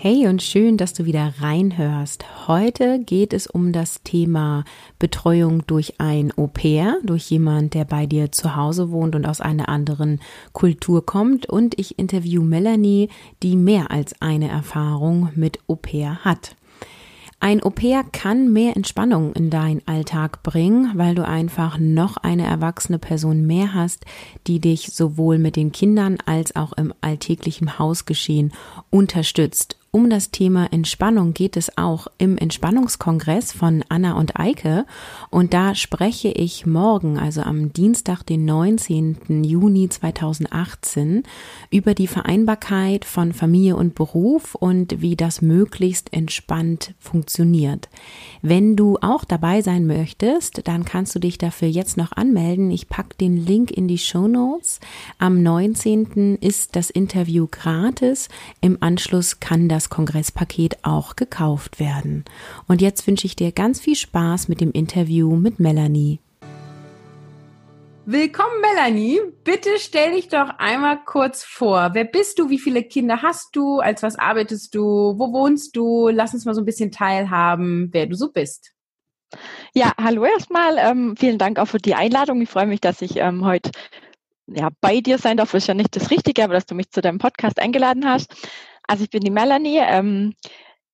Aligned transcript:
Hey 0.00 0.28
und 0.28 0.44
schön, 0.44 0.76
dass 0.76 0.92
du 0.92 1.06
wieder 1.06 1.34
reinhörst. 1.40 2.46
Heute 2.46 3.00
geht 3.00 3.32
es 3.32 3.48
um 3.48 3.72
das 3.72 4.04
Thema 4.04 4.62
Betreuung 5.00 5.66
durch 5.66 5.94
ein 5.98 6.32
Au 6.38 6.46
pair, 6.46 6.98
durch 7.02 7.28
jemand, 7.28 7.74
der 7.74 7.84
bei 7.84 8.06
dir 8.06 8.30
zu 8.30 8.54
Hause 8.54 8.92
wohnt 8.92 9.16
und 9.16 9.26
aus 9.26 9.40
einer 9.40 9.68
anderen 9.68 10.20
Kultur 10.52 11.04
kommt. 11.04 11.46
Und 11.46 11.76
ich 11.80 11.98
interview 11.98 12.44
Melanie, 12.44 13.08
die 13.42 13.56
mehr 13.56 13.90
als 13.90 14.14
eine 14.22 14.48
Erfahrung 14.48 15.30
mit 15.34 15.58
Au 15.66 15.74
pair 15.74 16.24
hat. 16.24 16.54
Ein 17.40 17.62
Au-pair 17.62 18.02
kann 18.02 18.52
mehr 18.52 18.76
Entspannung 18.76 19.32
in 19.32 19.48
deinen 19.48 19.80
Alltag 19.86 20.42
bringen, 20.42 20.90
weil 20.96 21.14
du 21.14 21.24
einfach 21.24 21.78
noch 21.78 22.16
eine 22.16 22.44
erwachsene 22.44 22.98
Person 22.98 23.46
mehr 23.46 23.74
hast, 23.74 24.04
die 24.48 24.60
dich 24.60 24.88
sowohl 24.92 25.38
mit 25.38 25.54
den 25.54 25.70
Kindern 25.70 26.18
als 26.26 26.56
auch 26.56 26.72
im 26.72 26.92
alltäglichen 27.00 27.78
Hausgeschehen 27.78 28.52
unterstützt 28.90 29.78
um 29.90 30.10
das 30.10 30.30
Thema 30.30 30.70
Entspannung 30.70 31.32
geht 31.32 31.56
es 31.56 31.78
auch 31.78 32.08
im 32.18 32.36
Entspannungskongress 32.36 33.52
von 33.52 33.84
Anna 33.88 34.18
und 34.18 34.38
Eike 34.38 34.84
und 35.30 35.54
da 35.54 35.74
spreche 35.74 36.28
ich 36.28 36.66
morgen, 36.66 37.18
also 37.18 37.40
am 37.40 37.72
Dienstag, 37.72 38.22
den 38.22 38.44
19. 38.44 39.44
Juni 39.44 39.88
2018, 39.88 41.22
über 41.70 41.94
die 41.94 42.06
Vereinbarkeit 42.06 43.04
von 43.04 43.32
Familie 43.32 43.76
und 43.76 43.94
Beruf 43.94 44.54
und 44.54 45.00
wie 45.00 45.16
das 45.16 45.40
möglichst 45.42 46.12
entspannt 46.12 46.94
funktioniert. 46.98 47.88
Wenn 48.42 48.76
du 48.76 48.98
auch 49.00 49.24
dabei 49.24 49.62
sein 49.62 49.86
möchtest, 49.86 50.68
dann 50.68 50.84
kannst 50.84 51.14
du 51.14 51.18
dich 51.18 51.38
dafür 51.38 51.68
jetzt 51.68 51.96
noch 51.96 52.12
anmelden. 52.12 52.70
Ich 52.70 52.88
packe 52.88 53.16
den 53.16 53.36
Link 53.36 53.70
in 53.70 53.88
die 53.88 53.98
Show 53.98 54.28
Notes. 54.28 54.80
Am 55.18 55.42
19. 55.42 56.36
ist 56.40 56.76
das 56.76 56.90
Interview 56.90 57.48
gratis. 57.50 58.28
Im 58.60 58.78
Anschluss 58.80 59.40
kann 59.40 59.68
das 59.68 59.87
das 59.88 59.96
Kongresspaket 59.96 60.78
auch 60.82 61.16
gekauft 61.16 61.80
werden. 61.80 62.24
Und 62.66 62.82
jetzt 62.82 63.06
wünsche 63.06 63.26
ich 63.26 63.36
dir 63.36 63.52
ganz 63.52 63.80
viel 63.80 63.96
Spaß 63.96 64.48
mit 64.48 64.60
dem 64.60 64.72
Interview 64.72 65.34
mit 65.34 65.60
Melanie. 65.60 66.20
Willkommen, 68.04 68.60
Melanie. 68.60 69.20
Bitte 69.44 69.70
stell 69.78 70.12
dich 70.12 70.28
doch 70.28 70.50
einmal 70.58 70.98
kurz 71.04 71.44
vor. 71.44 71.90
Wer 71.92 72.04
bist 72.04 72.38
du? 72.38 72.48
Wie 72.48 72.58
viele 72.58 72.82
Kinder 72.82 73.20
hast 73.22 73.54
du? 73.54 73.80
Als 73.80 74.02
was 74.02 74.18
arbeitest 74.18 74.74
du? 74.74 74.82
Wo 75.18 75.32
wohnst 75.32 75.76
du? 75.76 76.08
Lass 76.08 76.32
uns 76.32 76.44
mal 76.44 76.54
so 76.54 76.62
ein 76.62 76.66
bisschen 76.66 76.90
teilhaben, 76.90 77.88
wer 77.92 78.06
du 78.06 78.14
so 78.14 78.30
bist. 78.30 78.72
Ja, 79.74 79.92
hallo 80.02 80.24
erstmal. 80.24 80.78
Ähm, 80.78 81.16
vielen 81.18 81.38
Dank 81.38 81.58
auch 81.58 81.66
für 81.66 81.78
die 81.78 81.94
Einladung. 81.94 82.40
Ich 82.40 82.48
freue 82.48 82.66
mich, 82.66 82.80
dass 82.80 83.02
ich 83.02 83.16
ähm, 83.16 83.44
heute 83.44 83.70
ja, 84.46 84.70
bei 84.80 85.00
dir 85.02 85.18
sein 85.18 85.36
darf. 85.36 85.52
Ist 85.52 85.68
ja 85.68 85.74
nicht 85.74 85.94
das 85.94 86.10
Richtige, 86.10 86.44
aber 86.44 86.54
dass 86.54 86.64
du 86.64 86.74
mich 86.74 86.90
zu 86.90 87.02
deinem 87.02 87.18
Podcast 87.18 87.58
eingeladen 87.58 88.06
hast. 88.06 88.34
Also 88.88 89.04
ich 89.04 89.10
bin 89.10 89.22
die 89.22 89.30
Melanie. 89.30 89.78
Ähm, 89.78 90.34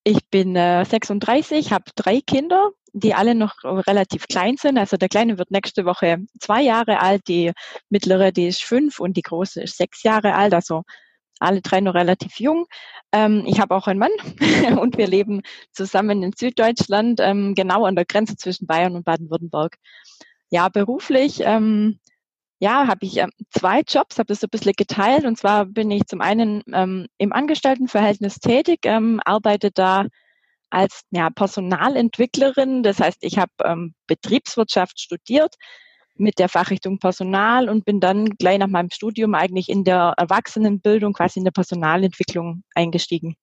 ich 0.02 0.28
bin 0.28 0.54
äh, 0.54 0.84
36, 0.84 1.72
habe 1.72 1.84
drei 1.96 2.20
Kinder, 2.20 2.72
die 2.92 3.14
alle 3.14 3.34
noch 3.34 3.54
relativ 3.64 4.28
klein 4.28 4.56
sind. 4.58 4.76
Also 4.76 4.98
der 4.98 5.08
Kleine 5.08 5.38
wird 5.38 5.50
nächste 5.50 5.86
Woche 5.86 6.18
zwei 6.40 6.60
Jahre 6.60 7.00
alt, 7.00 7.22
die 7.28 7.52
mittlere, 7.88 8.32
die 8.32 8.48
ist 8.48 8.62
fünf 8.62 9.00
und 9.00 9.16
die 9.16 9.22
große 9.22 9.62
ist 9.62 9.78
sechs 9.78 10.02
Jahre 10.02 10.34
alt. 10.34 10.52
Also 10.52 10.82
alle 11.40 11.62
drei 11.62 11.80
noch 11.80 11.94
relativ 11.94 12.38
jung. 12.38 12.66
Ähm, 13.12 13.44
ich 13.46 13.60
habe 13.60 13.74
auch 13.74 13.86
einen 13.86 14.00
Mann 14.00 14.10
und 14.78 14.98
wir 14.98 15.06
leben 15.06 15.42
zusammen 15.72 16.22
in 16.22 16.32
Süddeutschland, 16.36 17.20
ähm, 17.20 17.54
genau 17.54 17.84
an 17.86 17.96
der 17.96 18.04
Grenze 18.04 18.36
zwischen 18.36 18.66
Bayern 18.66 18.96
und 18.96 19.04
Baden-Württemberg. 19.04 19.76
Ja, 20.50 20.68
beruflich 20.68 21.40
ähm, 21.44 21.98
ja, 22.64 22.86
habe 22.86 23.04
ich 23.04 23.18
ähm, 23.18 23.30
zwei 23.50 23.82
Jobs, 23.86 24.18
habe 24.18 24.28
das 24.28 24.40
so 24.40 24.46
ein 24.46 24.50
bisschen 24.50 24.72
geteilt. 24.74 25.26
Und 25.26 25.36
zwar 25.36 25.66
bin 25.66 25.90
ich 25.90 26.06
zum 26.06 26.22
einen 26.22 26.62
ähm, 26.72 27.08
im 27.18 27.34
Angestelltenverhältnis 27.34 28.36
tätig, 28.36 28.80
ähm, 28.84 29.20
arbeite 29.22 29.70
da 29.70 30.06
als 30.70 31.02
ja, 31.10 31.28
Personalentwicklerin. 31.28 32.82
Das 32.82 33.00
heißt, 33.00 33.18
ich 33.20 33.36
habe 33.36 33.52
ähm, 33.62 33.94
Betriebswirtschaft 34.06 34.98
studiert 34.98 35.56
mit 36.16 36.38
der 36.38 36.48
Fachrichtung 36.48 36.98
Personal 36.98 37.68
und 37.68 37.84
bin 37.84 38.00
dann 38.00 38.30
gleich 38.30 38.58
nach 38.58 38.68
meinem 38.68 38.90
Studium 38.90 39.34
eigentlich 39.34 39.68
in 39.68 39.84
der 39.84 40.14
Erwachsenenbildung, 40.16 41.12
quasi 41.12 41.40
in 41.40 41.44
der 41.44 41.52
Personalentwicklung 41.52 42.62
eingestiegen. 42.74 43.36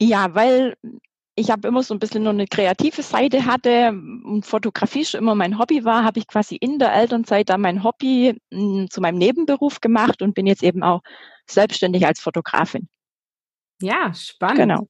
Ja, 0.00 0.34
weil 0.34 0.76
ich 1.36 1.50
habe 1.50 1.68
immer 1.68 1.82
so 1.82 1.94
ein 1.94 2.00
bisschen 2.00 2.22
nur 2.22 2.32
eine 2.32 2.46
kreative 2.46 3.02
Seite 3.02 3.46
hatte 3.46 3.90
und 3.90 4.44
Fotografie 4.44 5.04
schon 5.04 5.20
immer 5.20 5.34
mein 5.34 5.58
Hobby 5.58 5.84
war, 5.84 6.04
habe 6.04 6.18
ich 6.18 6.26
quasi 6.26 6.56
in 6.56 6.78
der 6.78 6.92
Elternzeit 6.94 7.48
dann 7.48 7.60
mein 7.60 7.84
Hobby 7.84 8.38
hm, 8.52 8.88
zu 8.90 9.00
meinem 9.00 9.18
Nebenberuf 9.18 9.80
gemacht 9.80 10.22
und 10.22 10.34
bin 10.34 10.46
jetzt 10.46 10.62
eben 10.62 10.82
auch 10.82 11.00
selbstständig 11.48 12.06
als 12.06 12.20
Fotografin. 12.20 12.88
Ja, 13.80 14.12
spannend. 14.12 14.58
Genau. 14.58 14.88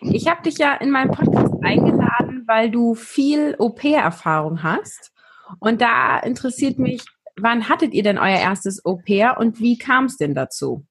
Ich 0.00 0.28
habe 0.28 0.42
dich 0.42 0.58
ja 0.58 0.74
in 0.74 0.90
meinem 0.90 1.10
Podcast 1.10 1.54
eingeladen, 1.62 2.44
weil 2.46 2.70
du 2.70 2.94
viel 2.94 3.56
Au-pair-Erfahrung 3.58 4.62
hast. 4.62 5.12
Und 5.58 5.80
da 5.80 6.18
interessiert 6.18 6.78
mich, 6.78 7.04
wann 7.36 7.68
hattet 7.68 7.94
ihr 7.94 8.02
denn 8.02 8.18
euer 8.18 8.38
erstes 8.38 8.84
Au-pair 8.84 9.38
und 9.38 9.60
wie 9.60 9.78
kam 9.78 10.04
es 10.04 10.16
denn 10.16 10.34
dazu? 10.34 10.84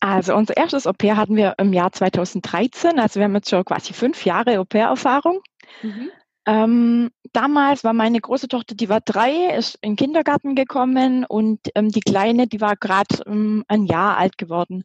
Also 0.00 0.34
unser 0.34 0.56
erstes 0.56 0.86
Au-pair 0.86 1.16
hatten 1.16 1.36
wir 1.36 1.54
im 1.58 1.72
Jahr 1.72 1.92
2013. 1.92 2.98
Also 2.98 3.20
wir 3.20 3.24
haben 3.24 3.34
jetzt 3.34 3.50
schon 3.50 3.64
quasi 3.64 3.92
fünf 3.92 4.24
Jahre 4.24 4.58
Au-pair-Erfahrung. 4.58 5.40
Mhm. 5.82 6.10
Ähm, 6.46 7.10
damals 7.34 7.84
war 7.84 7.92
meine 7.92 8.18
große 8.18 8.48
Tochter, 8.48 8.74
die 8.74 8.88
war 8.88 9.02
drei, 9.02 9.54
ist 9.54 9.78
in 9.82 9.90
den 9.90 9.96
Kindergarten 9.96 10.54
gekommen 10.54 11.26
und 11.26 11.60
ähm, 11.74 11.90
die 11.90 12.00
Kleine, 12.00 12.46
die 12.46 12.62
war 12.62 12.76
gerade 12.76 13.22
ähm, 13.26 13.62
ein 13.68 13.84
Jahr 13.84 14.16
alt 14.16 14.38
geworden. 14.38 14.84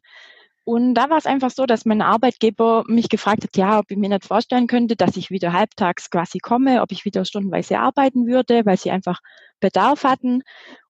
Und 0.64 0.94
da 0.94 1.08
war 1.08 1.16
es 1.16 1.26
einfach 1.26 1.50
so, 1.50 1.64
dass 1.64 1.86
mein 1.86 2.02
Arbeitgeber 2.02 2.84
mich 2.88 3.08
gefragt 3.08 3.44
hat, 3.44 3.56
ja, 3.56 3.78
ob 3.78 3.90
ich 3.90 3.96
mir 3.96 4.08
nicht 4.08 4.26
vorstellen 4.26 4.66
könnte, 4.66 4.96
dass 4.96 5.16
ich 5.16 5.30
wieder 5.30 5.52
halbtags 5.52 6.10
quasi 6.10 6.40
komme, 6.40 6.82
ob 6.82 6.92
ich 6.92 7.04
wieder 7.04 7.24
stundenweise 7.24 7.78
arbeiten 7.78 8.26
würde, 8.26 8.66
weil 8.66 8.76
sie 8.76 8.90
einfach 8.90 9.20
Bedarf 9.60 10.04
hatten. 10.04 10.42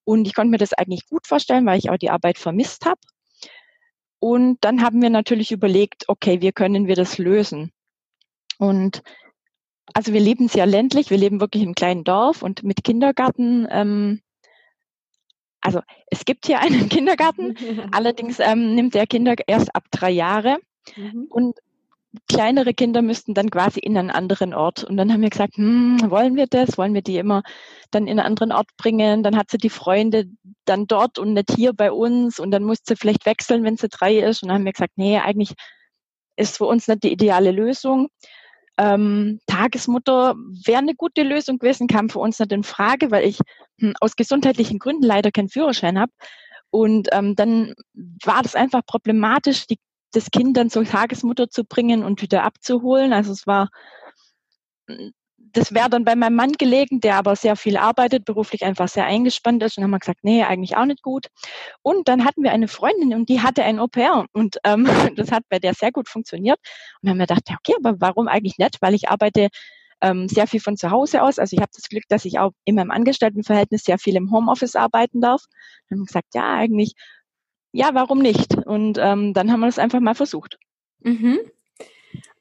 Und 0.05 0.27
ich 0.27 0.35
konnte 0.35 0.51
mir 0.51 0.59
das 0.59 0.73
eigentlich 0.73 1.07
gut 1.09 1.27
vorstellen, 1.27 1.67
weil 1.67 1.79
ich 1.79 1.91
auch 1.91 1.99
die 1.99 2.11
Arbeit 2.11 2.39
vermisst 2.39 2.87
habe. 2.87 2.99
Und 4.19 4.59
dann 4.63 4.83
haben 4.83 5.03
wir 5.03 5.11
natürlich 5.11 5.53
überlegt, 5.53 6.09
okay, 6.09 6.41
wie 6.41 6.53
können 6.53 6.87
wir 6.87 6.97
das 6.97 7.19
lösen? 7.19 7.73
Und 8.59 9.03
also 9.95 10.13
wir 10.13 10.21
leben 10.21 10.49
sehr 10.49 10.67
ländlich, 10.67 11.11
wir 11.11 11.19
leben 11.19 11.41
wirklich 11.41 11.63
im 11.63 11.75
kleinen 11.75 12.05
Dorf 12.05 12.43
und 12.43 12.63
mit 12.63 12.83
Kindergarten. 12.83 13.67
Ähm, 13.71 14.21
also 15.61 15.81
es 16.11 16.25
gibt 16.25 16.47
hier 16.47 16.61
einen 16.61 16.89
Kindergarten, 16.89 17.57
allerdings 17.93 18.41
ähm, 18.41 18.75
nimmt 18.75 18.95
der 18.95 19.07
Kinder 19.07 19.35
erst 19.47 19.75
ab 19.75 19.85
drei 19.91 20.11
Jahre. 20.11 20.59
Mhm. 20.97 21.27
Und 21.29 21.59
kleinere 22.29 22.75
Kinder 22.75 23.03
müssten 23.03 23.35
dann 23.35 23.51
quasi 23.51 23.81
in 23.81 23.97
einen 23.97 24.11
anderen 24.11 24.55
Ort. 24.55 24.85
Und 24.85 24.97
dann 24.97 25.13
haben 25.13 25.23
wir 25.23 25.31
gesagt, 25.31 25.57
hm, 25.57 25.99
wollen 26.11 26.37
wir 26.37 26.47
das? 26.47 26.79
Wollen 26.79 26.95
wir 26.95 27.03
die 27.03 27.19
immer 27.19 27.43
dann 27.91 28.05
in 28.05 28.19
einen 28.19 28.27
anderen 28.27 28.53
Ort 28.53 28.69
bringen? 28.77 29.23
Dann 29.23 29.37
hat 29.37 29.51
sie 29.51 29.59
die 29.59 29.71
Freunde 29.71 30.27
dann 30.65 30.87
dort 30.87 31.19
und 31.19 31.35
nicht 31.35 31.53
hier 31.55 31.73
bei 31.73 31.93
uns. 31.93 32.39
Und 32.39 32.51
dann 32.51 32.65
muss 32.65 32.79
sie 32.85 32.97
vielleicht 32.97 33.27
wechseln, 33.27 33.65
wenn 33.65 33.77
sie 33.77 33.89
drei 33.89 34.19
ist. 34.19 34.43
Und 34.43 34.49
dann 34.49 34.59
haben 34.59 34.65
wir 34.65 34.73
gesagt, 34.73 34.95
nee, 34.97 35.19
eigentlich 35.19 35.55
ist 36.37 36.59
für 36.59 36.67
uns 36.67 36.89
nicht 36.89 37.03
die 37.03 37.13
ideale 37.13 37.51
Lösung. 37.51 38.09
Ähm, 38.79 39.41
Tagesmutter 39.47 40.35
wäre 40.65 40.79
eine 40.79 40.95
gute 40.95 41.23
Lösung 41.23 41.59
gewesen, 41.59 41.87
kam 41.87 42.11
für 42.11 42.19
uns 42.19 42.39
nicht 42.39 42.53
in 42.53 42.63
Frage, 42.63 43.11
weil 43.11 43.27
ich 43.27 43.39
hm, 43.81 43.95
aus 44.01 44.17
gesundheitlichen 44.17 44.79
Gründen 44.79 45.05
leider 45.05 45.31
keinen 45.33 45.49
Führerschein 45.49 45.99
habe. 45.99 46.13
Und 46.71 47.09
ähm, 47.13 47.35
dann 47.37 47.75
war 48.23 48.43
das 48.43 48.55
einfach 48.55 48.85
problematisch, 48.85 49.67
die 49.67 49.79
das 50.13 50.31
Kind 50.31 50.57
dann 50.57 50.71
zur 50.71 50.85
Tagesmutter 50.85 51.49
zu 51.49 51.65
bringen 51.65 52.05
und 52.05 52.23
wieder 52.23 52.45
abzuholen. 52.45 53.13
Also 53.13 53.33
es 53.33 53.47
war, 53.47 53.69
das 55.39 55.73
wäre 55.73 55.91
dann 55.91 56.05
bei 56.05 56.15
meinem 56.17 56.37
Mann 56.37 56.53
gelegen, 56.53 57.01
der 57.01 57.17
aber 57.17 57.37
sehr 57.37 57.57
viel 57.57 57.77
arbeitet, 57.77 58.25
beruflich 58.25 58.65
einfach 58.65 58.89
sehr 58.89 59.07
eingespannt 59.07 59.63
ist. 59.63 59.77
Und 59.77 59.85
haben 59.85 59.91
wir 59.91 59.99
gesagt, 59.99 60.21
nee, 60.23 60.45
eigentlich 60.45 60.77
auch 60.77 60.85
nicht 60.85 61.03
gut. 61.03 61.27
Und 61.83 62.09
dann 62.09 62.25
hatten 62.25 62.43
wir 62.43 62.53
eine 62.53 62.69
Freundin 62.69 63.15
und 63.15 63.29
die 63.29 63.41
hatte 63.41 63.65
ein 63.65 63.79
Au-pair 63.79 64.27
und 64.33 64.59
ähm, 64.65 64.85
das 65.17 65.33
hat 65.33 65.45
bei 65.49 65.59
der 65.59 65.75
sehr 65.75 65.93
gut 65.93 66.09
funktioniert. 66.09 66.59
Und 67.03 67.11
haben 67.11 67.19
wir 67.19 67.27
gedacht, 67.27 67.45
okay, 67.51 67.75
aber 67.79 68.01
warum 68.01 68.29
eigentlich 68.29 68.59
nicht? 68.59 68.79
Weil 68.81 68.95
ich 68.95 69.09
arbeite 69.09 69.49
ähm, 70.01 70.29
sehr 70.29 70.47
viel 70.47 70.61
von 70.61 70.77
zu 70.77 70.91
Hause 70.91 71.23
aus. 71.23 71.39
Also 71.39 71.57
ich 71.57 71.63
habe 71.63 71.73
das 71.75 71.89
Glück, 71.89 72.05
dass 72.09 72.25
ich 72.25 72.39
auch 72.39 72.53
in 72.65 72.75
meinem 72.75 72.91
Angestelltenverhältnis 72.91 73.85
sehr 73.85 73.99
viel 73.99 74.17
im 74.17 74.31
Homeoffice 74.31 74.77
arbeiten 74.77 75.21
darf. 75.21 75.43
Dann 75.89 75.99
haben 75.99 76.03
wir 76.03 76.07
gesagt, 76.07 76.35
ja, 76.35 76.55
eigentlich 76.55 76.95
ja, 77.77 77.91
warum 77.93 78.21
nicht? 78.21 78.55
Und 78.55 78.97
ähm, 78.99 79.35
dann 79.35 79.53
haben 79.53 79.61
wir 79.61 79.67
das 79.67 79.79
einfach 79.79 80.01
mal 80.01 80.15
versucht. 80.15 80.59
Mhm. 81.01 81.39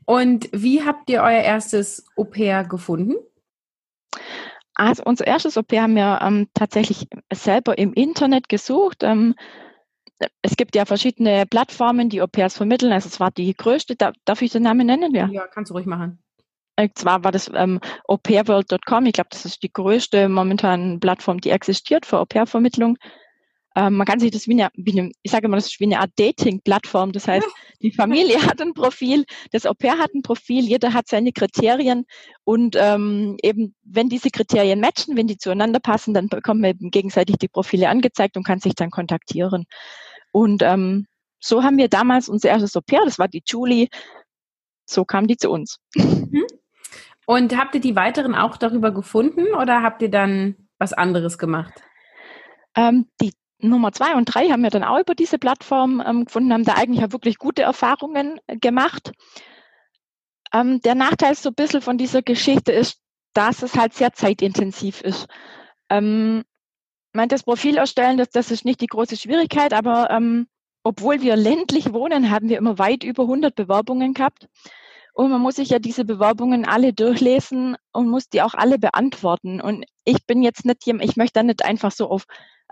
Und 0.06 0.50
wie 0.54 0.84
habt 0.84 1.10
ihr 1.10 1.22
euer 1.22 1.42
erstes 1.42 2.06
Au-pair 2.16 2.64
gefunden? 2.64 3.16
Also 4.76 5.04
unser 5.04 5.28
erstes 5.28 5.58
OP 5.58 5.72
haben 5.74 5.96
wir 5.96 6.20
ähm, 6.22 6.48
tatsächlich 6.54 7.08
selber 7.34 7.78
im 7.78 7.94
Internet 7.94 8.48
gesucht. 8.48 9.04
Ähm, 9.04 9.36
es 10.42 10.56
gibt 10.56 10.76
ja 10.76 10.86
verschiedene 10.86 11.46
Plattformen, 11.46 12.10
die 12.10 12.22
Au-pairs 12.22 12.56
vermitteln. 12.56 12.94
Also 12.94 13.08
es 13.08 13.20
war 13.20 13.32
die 13.32 13.54
größte, 13.54 13.96
darf 13.98 14.42
ich 14.42 14.52
den 14.52 14.64
Namen 14.64 14.88
nennen? 14.88 15.14
Ja, 15.14 15.28
ja 15.28 15.48
kannst 15.48 15.70
du 15.70 15.74
ruhig 15.74 15.86
machen. 15.86 16.24
Und 16.78 16.98
zwar 16.98 17.24
war 17.26 17.32
das 17.32 17.52
ähm, 17.54 17.82
aupairworld.com. 18.06 19.06
Ich 19.06 19.14
glaube, 19.14 19.30
das 19.32 19.46
ist 19.46 19.64
die 19.64 19.72
größte 19.72 20.30
momentan 20.30 21.00
Plattform, 21.00 21.42
die 21.42 21.50
existiert 21.50 22.06
für 22.06 22.20
Au-pair-Vermittlung. 22.20 22.98
Ähm, 23.76 23.96
man 23.96 24.08
kann 24.08 24.20
sich 24.20 24.32
das 24.32 24.48
wie 24.48 24.54
eine, 24.54 24.70
wie 24.76 25.00
eine, 25.00 25.12
ich 25.22 25.32
sage 25.32 25.46
immer, 25.46 25.58
das 25.58 25.68
ist 25.68 25.80
wie 25.82 25.86
eine 25.86 26.00
Art 26.00 26.12
Dating-Plattform. 26.16 27.12
Das 27.12 27.28
heißt, 27.28 27.48
die 27.82 27.92
Familie 27.92 28.38
hat 28.48 28.62
ein 28.62 28.74
Profil, 28.74 29.26
das 29.52 29.66
Au-pair 29.66 29.98
hat 29.98 30.14
ein 30.14 30.22
Profil, 30.22 30.64
jeder 30.64 30.94
hat 30.94 31.08
seine 31.08 31.34
Kriterien 31.34 32.06
und 32.46 32.78
ähm, 32.80 33.36
eben, 33.44 33.76
wenn 33.84 34.08
diese 34.08 34.30
Kriterien 34.30 34.80
matchen, 34.80 35.18
wenn 35.18 35.28
die 35.28 35.38
zueinander 35.38 35.80
passen, 35.80 36.14
dann 36.14 36.30
bekommt 36.30 36.62
man 36.62 36.72
eben 36.72 36.90
gegenseitig 36.90 37.38
die 37.38 37.50
Profile 37.50 37.90
angezeigt 37.90 38.38
und 38.38 38.46
kann 38.46 38.60
sich 38.60 38.76
dann 38.76 38.92
kontaktieren. 38.92 39.66
Und 40.32 40.64
ähm, 40.64 41.08
so 41.40 41.64
haben 41.64 41.78
wir 41.78 41.90
damals 41.90 42.30
unser 42.30 42.50
erstes 42.50 42.76
Au-pair, 42.78 43.02
das 43.04 43.20
war 43.20 43.28
die 43.28 43.44
Julie, 43.46 43.88
so 44.86 45.04
kam 45.04 45.28
die 45.28 45.38
zu 45.38 45.52
uns. 45.52 45.80
Mhm. 45.96 46.46
Und 47.26 47.58
habt 47.58 47.76
ihr 47.76 47.82
die 47.82 47.96
weiteren 47.96 48.36
auch 48.36 48.56
darüber 48.56 48.92
gefunden 48.92 49.54
oder 49.54 49.82
habt 49.82 50.02
ihr 50.02 50.12
dann 50.12 50.56
was 50.78 50.94
anderes 50.94 51.38
gemacht? 51.38 51.74
Ähm, 52.76 53.08
die 53.20 53.32
Nummer 53.70 53.92
zwei 53.92 54.16
und 54.16 54.26
drei 54.26 54.50
haben 54.50 54.64
wir 54.64 54.70
dann 54.70 54.84
auch 54.84 55.00
über 55.00 55.16
diese 55.16 55.38
Plattform 55.38 56.02
ähm, 56.06 56.26
gefunden, 56.26 56.54
haben 56.54 56.64
da 56.64 56.74
eigentlich 56.74 57.04
auch 57.06 57.12
wirklich 57.12 57.38
gute 57.38 57.62
Erfahrungen 57.62 58.40
äh, 58.48 58.58
gemacht. 58.58 59.12
Ähm, 60.54 60.82
der 60.82 60.96
Nachteil 60.96 61.36
so 61.36 61.50
ein 61.50 61.56
bisschen 61.56 61.82
von 61.82 61.98
dieser 61.98 62.22
Geschichte 62.22 62.72
ist, 62.72 63.00
dass 63.34 63.62
es 63.62 63.76
halt 63.76 63.94
sehr 63.94 64.14
zeitintensiv 64.14 65.02
ist. 65.02 65.28
Ähm, 65.90 66.44
mein, 67.14 67.30
das 67.30 67.44
Profil 67.44 67.78
erstellen, 67.78 68.18
das, 68.18 68.30
das 68.30 68.52
ist 68.52 68.66
nicht 68.66 68.82
die 68.82 68.88
große 68.88 69.18
Schwierigkeit, 69.18 69.74
aber 69.74 70.10
ähm, 70.12 70.48
obwohl 70.84 71.22
wir 71.22 71.36
ländlich 71.36 71.94
wohnen, 71.94 72.30
haben 72.30 72.50
wir 72.50 72.58
immer 72.58 72.78
weit 72.78 73.04
über 73.04 73.24
100 73.24 73.56
Bewerbungen 73.56 74.14
gehabt. 74.14 74.48
Und 75.14 75.32
man 75.32 75.42
muss 75.42 75.56
sich 75.56 75.70
ja 75.70 75.80
diese 75.80 76.04
Bewerbungen 76.04 76.66
alle 76.66 76.94
durchlesen 76.94 77.78
und 77.94 78.10
muss 78.10 78.30
die 78.30 78.42
auch 78.42 78.54
alle 78.54 78.78
beantworten. 78.78 79.62
Und 79.62 79.86
ich 80.04 80.26
bin 80.26 80.44
jetzt 80.44 80.66
nicht 80.66 80.86
jemand, 80.86 81.10
ich 81.10 81.16
möchte 81.16 81.40
da 81.40 81.44
nicht 81.44 81.64
einfach 81.64 81.92
so 81.92 82.10
auf 82.10 82.26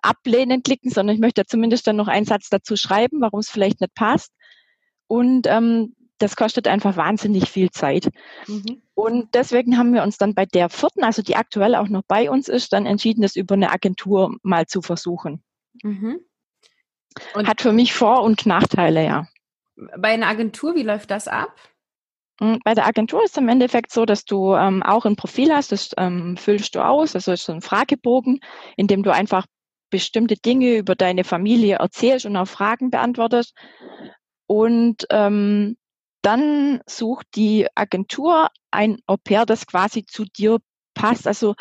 Ablehnen 0.04 0.64
klicken, 0.64 0.90
sondern 0.90 1.16
ich 1.16 1.22
möchte 1.22 1.46
zumindest 1.46 1.88
dann 1.88 1.96
noch 1.96 2.08
einen 2.08 2.26
Satz 2.26 2.50
dazu 2.50 2.76
schreiben, 2.76 3.22
warum 3.22 3.40
es 3.40 3.50
vielleicht 3.50 3.82
nicht 3.82 3.96
passt. 3.96 4.32
Und 5.08 5.48
ähm, 5.48 5.96
das 6.18 6.36
kostet 6.36 6.68
einfach 6.68 6.96
wahnsinnig 6.96 7.50
viel 7.50 7.70
Zeit. 7.72 8.10
Mhm. 8.48 8.82
Und 8.94 9.34
deswegen 9.36 9.78
haben 9.78 9.94
wir 9.94 10.04
uns 10.04 10.18
dann 10.18 10.34
bei 10.34 10.46
der 10.46 10.70
vierten, 10.70 11.04
also 11.04 11.22
die 11.22 11.36
aktuell 11.36 11.76
auch 11.76 11.90
noch 11.90 12.04
bei 12.08 12.30
uns 12.30 12.48
ist, 12.48 12.74
dann 12.74 12.86
entschieden, 12.86 13.22
das 13.22 13.36
über 13.36 13.56
eine 13.56 13.72
Agentur 13.72 14.38
mal 14.44 14.66
zu 14.66 14.82
versuchen. 14.82 15.44
Mhm. 15.84 16.20
Hat 17.36 17.62
für 17.62 17.74
mich 17.74 17.94
Vor- 17.94 18.24
und 18.24 18.46
Nachteile, 18.46 19.06
ja. 19.06 19.28
Bei 19.76 20.10
einer 20.10 20.28
Agentur, 20.28 20.76
wie 20.76 20.84
läuft 20.84 21.12
das 21.12 21.28
ab? 21.28 21.56
Hm, 22.40 22.60
bei 22.64 22.74
der 22.74 22.88
Agentur 22.88 23.24
ist 23.24 23.32
es 23.32 23.38
im 23.38 23.50
Endeffekt 23.50 23.92
so, 23.92 24.06
dass 24.06 24.26
du 24.26 24.56
ähm, 24.56 24.82
auch 24.82 25.06
ein 25.06 25.16
Profil 25.16 25.54
hast, 25.54 25.72
das 25.72 25.92
ähm, 25.98 26.38
füllst 26.38 26.76
du 26.76 26.86
aus, 26.86 27.16
also 27.16 27.32
ist 27.32 27.46
so 27.46 27.54
ein 27.54 27.62
Fragebogen, 27.62 28.40
in 28.78 28.88
dem 28.88 29.04
du 29.04 29.12
einfach 29.12 29.46
bestimmte 29.94 30.38
Dinge 30.38 30.78
über 30.78 30.96
deine 30.96 31.24
Familie 31.24 31.76
erzählst 31.76 32.26
und 32.26 32.36
auch 32.36 32.48
Fragen 32.48 32.90
beantwortest. 32.90 33.54
Und 34.48 35.06
ähm, 35.12 35.78
dann 36.24 36.82
sucht 36.88 37.28
die 37.36 37.68
Agentur 37.76 38.50
ein 38.72 38.98
Au-pair, 39.06 39.46
das 39.46 39.68
quasi 39.68 40.04
zu 40.04 40.26
dir 40.26 40.58
passt. 40.96 41.28
Also 41.28 41.54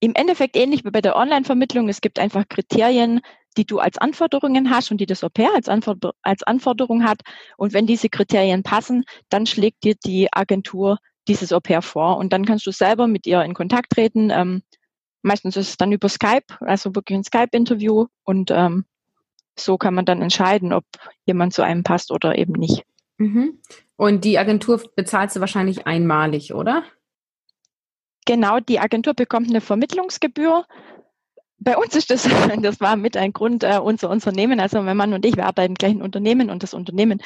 im 0.00 0.16
Endeffekt 0.16 0.56
ähnlich 0.56 0.84
wie 0.84 0.90
bei 0.90 1.00
der 1.00 1.14
Online-Vermittlung. 1.14 1.88
Es 1.88 2.00
gibt 2.00 2.18
einfach 2.18 2.48
Kriterien, 2.48 3.20
die 3.56 3.64
du 3.64 3.78
als 3.78 3.98
Anforderungen 3.98 4.68
hast 4.68 4.90
und 4.90 5.00
die 5.00 5.06
das 5.06 5.22
Au-pair 5.22 5.54
als, 5.54 5.68
Anforder 5.68 6.12
als 6.22 6.42
Anforderung 6.42 7.04
hat. 7.04 7.20
Und 7.56 7.72
wenn 7.72 7.86
diese 7.86 8.08
Kriterien 8.08 8.64
passen, 8.64 9.04
dann 9.28 9.46
schlägt 9.46 9.84
dir 9.84 9.94
die 10.04 10.28
Agentur 10.32 10.98
dieses 11.28 11.52
Au-pair 11.52 11.82
vor. 11.82 12.16
Und 12.16 12.32
dann 12.32 12.44
kannst 12.44 12.66
du 12.66 12.72
selber 12.72 13.06
mit 13.06 13.28
ihr 13.28 13.42
in 13.42 13.54
Kontakt 13.54 13.92
treten. 13.92 14.30
Ähm, 14.30 14.62
meistens 15.26 15.56
ist 15.56 15.68
es 15.70 15.76
dann 15.76 15.92
über 15.92 16.08
Skype, 16.08 16.46
also 16.60 16.94
wirklich 16.94 17.18
ein 17.18 17.24
Skype-Interview. 17.24 18.06
Und 18.24 18.50
ähm, 18.50 18.84
so 19.58 19.76
kann 19.76 19.94
man 19.94 20.04
dann 20.04 20.22
entscheiden, 20.22 20.72
ob 20.72 20.84
jemand 21.24 21.52
zu 21.52 21.62
einem 21.62 21.82
passt 21.82 22.10
oder 22.10 22.36
eben 22.38 22.52
nicht. 22.52 22.84
Mhm. 23.18 23.60
Und 23.96 24.24
die 24.24 24.38
Agentur 24.38 24.82
bezahlst 24.94 25.36
du 25.36 25.40
wahrscheinlich 25.40 25.86
einmalig, 25.86 26.54
oder? 26.54 26.84
Genau, 28.26 28.60
die 28.60 28.80
Agentur 28.80 29.14
bekommt 29.14 29.48
eine 29.48 29.60
Vermittlungsgebühr 29.60 30.64
bei 31.58 31.76
uns 31.76 31.94
ist 31.96 32.10
das, 32.10 32.28
das 32.62 32.80
war 32.80 32.96
mit 32.96 33.16
ein 33.16 33.32
Grund, 33.32 33.64
äh, 33.64 33.78
unser 33.78 34.10
Unternehmen, 34.10 34.60
also 34.60 34.80
mein 34.82 34.96
Mann 34.96 35.12
und 35.12 35.24
ich, 35.24 35.36
wir 35.36 35.46
arbeiten 35.46 35.72
im 35.72 35.74
gleichen 35.74 36.02
Unternehmen 36.02 36.50
und 36.50 36.62
das 36.62 36.74
Unternehmen 36.74 37.20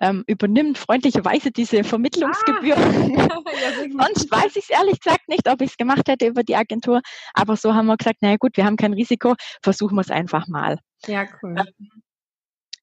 ähm, 0.00 0.24
übernimmt 0.26 0.78
freundlicherweise 0.78 1.50
diese 1.50 1.84
Vermittlungsgebühr. 1.84 2.76
Ah. 3.30 4.06
Sonst 4.06 4.30
weiß 4.30 4.56
ich 4.56 4.64
es 4.64 4.70
ehrlich 4.70 5.00
gesagt 5.00 5.28
nicht, 5.28 5.48
ob 5.48 5.60
ich 5.60 5.70
es 5.70 5.76
gemacht 5.76 6.08
hätte 6.08 6.26
über 6.26 6.42
die 6.42 6.56
Agentur. 6.56 7.00
Aber 7.34 7.56
so 7.56 7.74
haben 7.74 7.86
wir 7.86 7.96
gesagt, 7.96 8.22
naja 8.22 8.36
gut, 8.38 8.56
wir 8.56 8.64
haben 8.64 8.76
kein 8.76 8.92
Risiko, 8.92 9.34
versuchen 9.62 9.96
wir 9.96 10.00
es 10.00 10.10
einfach 10.10 10.48
mal. 10.48 10.78
Ja, 11.06 11.26
cool. 11.42 11.54
Ähm, 11.58 12.02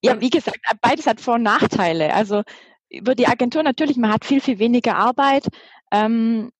ja, 0.01 0.19
wie 0.21 0.29
gesagt, 0.29 0.59
beides 0.81 1.07
hat 1.07 1.21
Vor- 1.21 1.35
und 1.35 1.43
Nachteile. 1.43 2.13
Also 2.13 2.43
über 2.89 3.15
die 3.15 3.27
Agentur 3.27 3.63
natürlich, 3.63 3.97
man 3.97 4.11
hat 4.11 4.25
viel, 4.25 4.41
viel 4.41 4.59
weniger 4.59 4.95
Arbeit. 4.95 5.47
Ähm, 5.91 6.51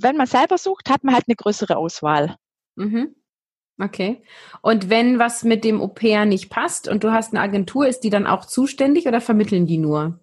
wenn 0.00 0.16
man 0.16 0.26
selber 0.26 0.58
sucht, 0.58 0.90
hat 0.90 1.04
man 1.04 1.14
halt 1.14 1.24
eine 1.28 1.36
größere 1.36 1.76
Auswahl. 1.76 2.36
Mhm. 2.76 3.14
Okay. 3.78 4.22
Und 4.62 4.88
wenn 4.88 5.18
was 5.18 5.42
mit 5.42 5.64
dem 5.64 5.80
Au-pair 5.80 6.26
nicht 6.26 6.48
passt 6.48 6.86
und 6.86 7.02
du 7.02 7.10
hast 7.10 7.32
eine 7.32 7.42
Agentur, 7.42 7.86
ist 7.86 8.00
die 8.00 8.10
dann 8.10 8.26
auch 8.26 8.44
zuständig 8.44 9.06
oder 9.06 9.20
vermitteln 9.20 9.66
die 9.66 9.78
nur? 9.78 10.20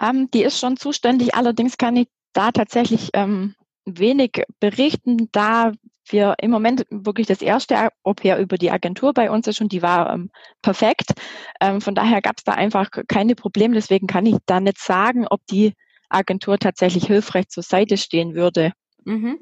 Ähm, 0.00 0.30
die 0.32 0.42
ist 0.42 0.58
schon 0.58 0.76
zuständig, 0.76 1.34
allerdings 1.34 1.76
kann 1.76 1.96
ich 1.96 2.08
da 2.32 2.50
tatsächlich 2.50 3.10
ähm, 3.12 3.54
wenig 3.84 4.42
berichten, 4.58 5.28
da 5.32 5.72
wir 6.06 6.34
im 6.40 6.50
Moment 6.50 6.86
wirklich 6.90 7.26
das 7.26 7.42
erste 7.42 7.90
Au-pair 8.02 8.38
über 8.38 8.56
die 8.56 8.70
Agentur 8.70 9.12
bei 9.12 9.30
uns 9.30 9.46
ist 9.46 9.60
und 9.60 9.70
die 9.72 9.82
war 9.82 10.12
ähm, 10.12 10.30
perfekt. 10.62 11.12
Ähm, 11.60 11.80
von 11.80 11.94
daher 11.94 12.20
gab 12.22 12.38
es 12.38 12.44
da 12.44 12.52
einfach 12.52 12.90
keine 13.06 13.34
Probleme. 13.34 13.74
Deswegen 13.74 14.06
kann 14.06 14.26
ich 14.26 14.36
da 14.46 14.60
nicht 14.60 14.78
sagen, 14.78 15.26
ob 15.28 15.46
die 15.46 15.74
Agentur 16.08 16.58
tatsächlich 16.58 17.06
hilfreich 17.06 17.48
zur 17.48 17.62
Seite 17.62 17.96
stehen 17.96 18.34
würde 18.34 18.72
mhm. 19.04 19.38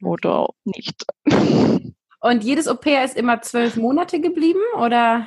oder 0.00 0.50
nicht. 0.64 1.04
Und 2.22 2.44
jedes 2.44 2.68
Au-pair 2.68 3.04
ist 3.04 3.16
immer 3.16 3.42
zwölf 3.42 3.76
Monate 3.76 4.20
geblieben, 4.20 4.60
oder? 4.78 5.26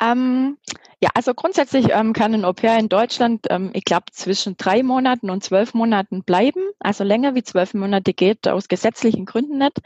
Ähm, 0.00 0.56
ja, 1.02 1.10
also 1.14 1.34
grundsätzlich 1.34 1.88
ähm, 1.90 2.14
kann 2.14 2.32
ein 2.32 2.46
Au-pair 2.46 2.78
in 2.78 2.88
Deutschland, 2.88 3.46
ähm, 3.50 3.70
ich 3.74 3.84
glaube, 3.84 4.06
zwischen 4.12 4.56
drei 4.56 4.82
Monaten 4.82 5.28
und 5.28 5.44
zwölf 5.44 5.74
Monaten 5.74 6.24
bleiben. 6.24 6.62
Also 6.78 7.04
länger 7.04 7.34
wie 7.34 7.42
zwölf 7.42 7.74
Monate 7.74 8.14
geht 8.14 8.48
aus 8.48 8.68
gesetzlichen 8.68 9.26
Gründen 9.26 9.58
nicht. 9.58 9.78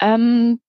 Ähm, 0.00 0.60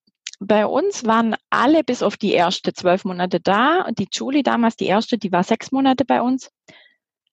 bei 0.41 0.65
uns 0.65 1.05
waren 1.05 1.36
alle 1.50 1.86
bis 1.86 2.03
auf 2.03 2.17
die 2.17 2.33
erste 2.33 2.74
zwölf 2.74 3.05
Monate 3.05 3.39
da. 3.39 3.88
Die 3.98 4.09
Julie 4.12 4.43
damals, 4.43 4.75
die 4.75 4.88
erste, 4.88 5.17
die 5.17 5.31
war 5.31 5.43
sechs 5.43 5.71
Monate 5.71 6.03
bei 6.03 6.21
uns. 6.21 6.51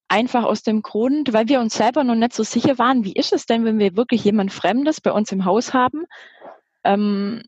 Einfach 0.08 0.44
aus 0.44 0.62
dem 0.62 0.82
Grund, 0.82 1.32
weil 1.32 1.48
wir 1.48 1.60
uns 1.60 1.74
selber 1.74 2.04
noch 2.04 2.14
nicht 2.14 2.32
so 2.32 2.44
sicher 2.44 2.78
waren, 2.78 3.04
wie 3.04 3.12
ist 3.12 3.32
es 3.32 3.46
denn, 3.46 3.64
wenn 3.64 3.78
wir 3.78 3.96
wirklich 3.96 4.24
jemand 4.24 4.52
Fremdes 4.52 5.00
bei 5.00 5.10
uns 5.10 5.32
im 5.32 5.44
Haus 5.44 5.74
haben 5.74 6.04
ähm, 6.86 7.42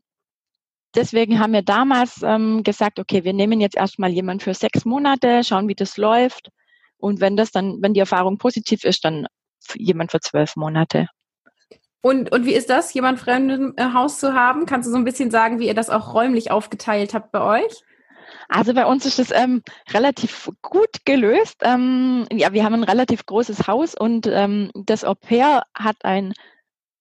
deswegen 0.95 1.39
haben 1.39 1.53
wir 1.53 1.61
damals 1.61 2.21
ähm, 2.23 2.63
gesagt, 2.63 2.99
okay, 2.99 3.23
wir 3.23 3.33
nehmen 3.33 3.61
jetzt 3.61 3.77
erstmal 3.77 4.11
jemanden 4.11 4.43
für 4.43 4.53
sechs 4.53 4.85
Monate, 4.85 5.43
schauen, 5.43 5.67
wie 5.67 5.75
das 5.75 5.97
läuft. 5.97 6.49
Und 6.97 7.21
wenn 7.21 7.37
das 7.37 7.51
dann, 7.51 7.77
wenn 7.81 7.93
die 7.93 8.01
Erfahrung 8.01 8.37
positiv 8.37 8.83
ist, 8.83 9.05
dann 9.05 9.27
jemand 9.75 10.11
für 10.11 10.19
zwölf 10.19 10.55
Monate. 10.55 11.07
Und, 12.01 12.31
und 12.31 12.45
wie 12.45 12.53
ist 12.53 12.69
das, 12.69 12.93
jemand 12.93 13.19
fremden 13.19 13.73
im 13.75 13.93
Haus 13.93 14.19
zu 14.19 14.33
haben? 14.33 14.65
Kannst 14.65 14.87
du 14.87 14.91
so 14.91 14.97
ein 14.97 15.03
bisschen 15.03 15.31
sagen, 15.31 15.59
wie 15.59 15.67
ihr 15.67 15.73
das 15.73 15.89
auch 15.89 16.13
räumlich 16.13 16.51
aufgeteilt 16.51 17.13
habt 17.13 17.31
bei 17.31 17.63
euch? 17.63 17.83
Also 18.49 18.73
bei 18.73 18.85
uns 18.85 19.05
ist 19.05 19.19
das 19.19 19.31
ähm, 19.31 19.61
relativ 19.91 20.49
gut 20.61 21.05
gelöst. 21.05 21.57
Ähm, 21.61 22.27
ja, 22.31 22.51
wir 22.51 22.63
haben 22.63 22.73
ein 22.73 22.83
relativ 22.83 23.25
großes 23.25 23.67
Haus 23.67 23.95
und 23.95 24.27
ähm, 24.27 24.71
das 24.73 25.05
Au 25.05 25.13
pair 25.15 25.63
hat 25.73 25.97
ein 26.03 26.33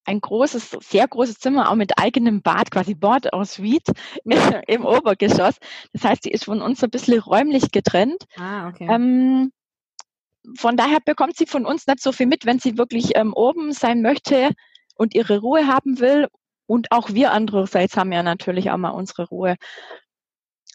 ein 0.08 0.20
großes, 0.22 0.70
sehr 0.80 1.06
großes 1.06 1.38
Zimmer, 1.38 1.70
auch 1.70 1.74
mit 1.74 1.98
eigenem 1.98 2.40
Bad, 2.40 2.70
quasi 2.70 2.94
Bord 2.94 3.30
en 3.30 3.44
Suite 3.44 3.92
im 4.66 4.86
Obergeschoss. 4.86 5.56
Das 5.92 6.02
heißt, 6.02 6.24
die 6.24 6.30
ist 6.30 6.46
von 6.46 6.62
uns 6.62 6.82
ein 6.82 6.88
bisschen 6.88 7.20
räumlich 7.20 7.70
getrennt. 7.72 8.24
Ah, 8.38 8.68
okay. 8.68 8.88
Ähm, 8.90 9.52
von 10.56 10.78
daher 10.78 11.00
bekommt 11.04 11.36
sie 11.36 11.44
von 11.44 11.66
uns 11.66 11.86
nicht 11.86 12.00
so 12.00 12.12
viel 12.12 12.26
mit, 12.26 12.46
wenn 12.46 12.58
sie 12.58 12.78
wirklich 12.78 13.16
ähm, 13.16 13.34
oben 13.34 13.72
sein 13.72 14.00
möchte 14.00 14.52
und 14.94 15.14
ihre 15.14 15.40
Ruhe 15.40 15.66
haben 15.66 16.00
will. 16.00 16.28
Und 16.66 16.90
auch 16.90 17.10
wir 17.12 17.32
andererseits 17.32 17.96
haben 17.96 18.12
ja 18.12 18.22
natürlich 18.22 18.70
auch 18.70 18.78
mal 18.78 18.90
unsere 18.90 19.28
Ruhe. 19.28 19.56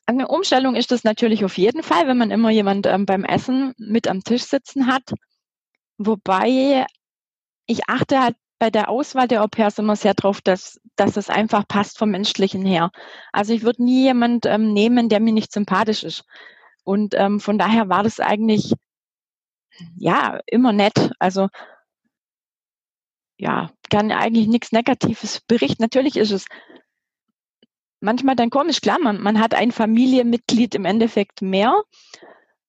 Eine 0.05 0.27
Umstellung 0.27 0.75
ist 0.75 0.91
das 0.91 1.03
natürlich 1.03 1.45
auf 1.45 1.57
jeden 1.57 1.81
Fall, 1.81 2.07
wenn 2.07 2.17
man 2.17 2.31
immer 2.31 2.49
jemand 2.49 2.85
ähm, 2.87 3.05
beim 3.05 3.23
Essen 3.23 3.73
mit 3.77 4.07
am 4.07 4.23
Tisch 4.23 4.43
sitzen 4.43 4.87
hat. 4.87 5.13
Wobei 5.97 6.85
ich 7.65 7.87
achte 7.87 8.21
halt 8.21 8.35
bei 8.59 8.69
der 8.69 8.89
Auswahl 8.89 9.27
der 9.27 9.43
Au 9.43 9.47
pairs 9.47 9.77
immer 9.77 9.95
sehr 9.95 10.13
drauf, 10.13 10.41
dass, 10.41 10.79
dass 10.95 11.17
es 11.17 11.29
einfach 11.29 11.67
passt 11.67 11.97
vom 11.97 12.11
Menschlichen 12.11 12.65
her. 12.65 12.91
Also 13.31 13.53
ich 13.53 13.63
würde 13.63 13.83
nie 13.83 14.03
jemand 14.03 14.45
ähm, 14.45 14.73
nehmen, 14.73 15.09
der 15.09 15.19
mir 15.19 15.33
nicht 15.33 15.51
sympathisch 15.51 16.03
ist. 16.03 16.23
Und 16.83 17.13
ähm, 17.15 17.39
von 17.39 17.57
daher 17.57 17.89
war 17.89 18.03
das 18.03 18.19
eigentlich 18.19 18.73
ja 19.95 20.39
immer 20.47 20.73
nett. 20.73 21.11
Also 21.19 21.47
ja, 23.37 23.71
kann 23.89 24.11
eigentlich 24.11 24.47
nichts 24.47 24.71
Negatives 24.71 25.41
berichten. 25.41 25.81
Natürlich 25.81 26.17
ist 26.17 26.31
es 26.31 26.45
manchmal 28.03 28.35
dann 28.35 28.49
komisch, 28.49 28.81
klar, 28.81 28.99
man, 28.99 29.21
man 29.21 29.39
hat 29.39 29.55
ein 29.55 29.71
Familienmitglied 29.71 30.75
im 30.75 30.85
Endeffekt 30.85 31.41
mehr, 31.41 31.81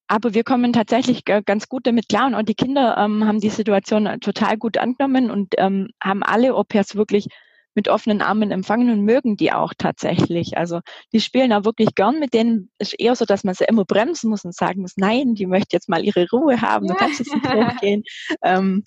aber 0.07 0.33
wir 0.33 0.43
kommen 0.43 0.73
tatsächlich 0.73 1.25
ganz 1.25 1.67
gut 1.67 1.85
damit 1.87 2.09
klar 2.09 2.27
und 2.27 2.35
auch 2.35 2.43
die 2.43 2.55
Kinder 2.55 2.97
ähm, 2.97 3.25
haben 3.25 3.39
die 3.39 3.49
Situation 3.49 4.19
total 4.21 4.57
gut 4.57 4.77
angenommen 4.77 5.29
und 5.31 5.55
ähm, 5.57 5.89
haben 6.01 6.23
alle 6.23 6.53
Au-pairs 6.53 6.95
wirklich 6.95 7.27
mit 7.75 7.89
offenen 7.89 8.21
Armen 8.21 8.51
empfangen 8.51 8.89
und 8.89 9.03
mögen 9.03 9.35
die 9.35 9.51
auch 9.51 9.73
tatsächlich. 9.77 10.57
Also 10.57 10.79
die 11.11 11.19
spielen 11.19 11.51
auch 11.51 11.65
wirklich 11.65 11.93
gern 11.93 12.19
mit 12.19 12.33
denen. 12.33 12.69
Es 12.77 12.93
ist 12.93 12.99
eher 12.99 13.15
so, 13.15 13.25
dass 13.25 13.43
man 13.43 13.53
sie 13.53 13.65
immer 13.65 13.83
bremsen 13.83 14.29
muss 14.29 14.45
und 14.45 14.55
sagen 14.55 14.81
muss, 14.81 14.93
nein, 14.95 15.35
die 15.35 15.45
möchte 15.45 15.75
jetzt 15.75 15.89
mal 15.89 16.05
ihre 16.05 16.25
Ruhe 16.31 16.61
haben, 16.61 16.87
du 16.87 16.93
kannst 16.93 17.19
jetzt 17.19 17.33
nicht 17.33 17.53
hochgehen. 17.53 18.03
Ähm, 18.41 18.85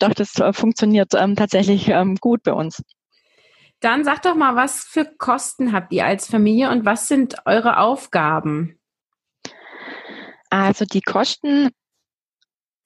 doch, 0.00 0.14
das 0.14 0.36
äh, 0.40 0.52
funktioniert 0.52 1.12
ähm, 1.14 1.36
tatsächlich 1.36 1.88
ähm, 1.88 2.16
gut 2.16 2.42
bei 2.42 2.52
uns. 2.52 2.82
Dann 3.82 4.04
sag 4.04 4.22
doch 4.22 4.36
mal, 4.36 4.54
was 4.54 4.84
für 4.84 5.04
Kosten 5.04 5.72
habt 5.72 5.92
ihr 5.92 6.06
als 6.06 6.28
Familie 6.28 6.70
und 6.70 6.84
was 6.84 7.08
sind 7.08 7.34
eure 7.46 7.78
Aufgaben? 7.78 8.78
Also 10.50 10.84
die 10.84 11.00
Kosten, 11.00 11.70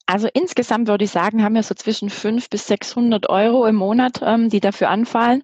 also 0.07 0.27
insgesamt 0.33 0.89
würde 0.89 1.05
ich 1.05 1.11
sagen, 1.11 1.45
haben 1.45 1.55
wir 1.55 1.63
so 1.63 1.75
zwischen 1.75 2.09
500 2.09 2.49
bis 2.49 2.67
600 2.67 3.29
Euro 3.29 3.67
im 3.67 3.75
Monat, 3.75 4.21
ähm, 4.23 4.49
die 4.49 4.61
dafür 4.61 4.89
anfallen. 4.89 5.43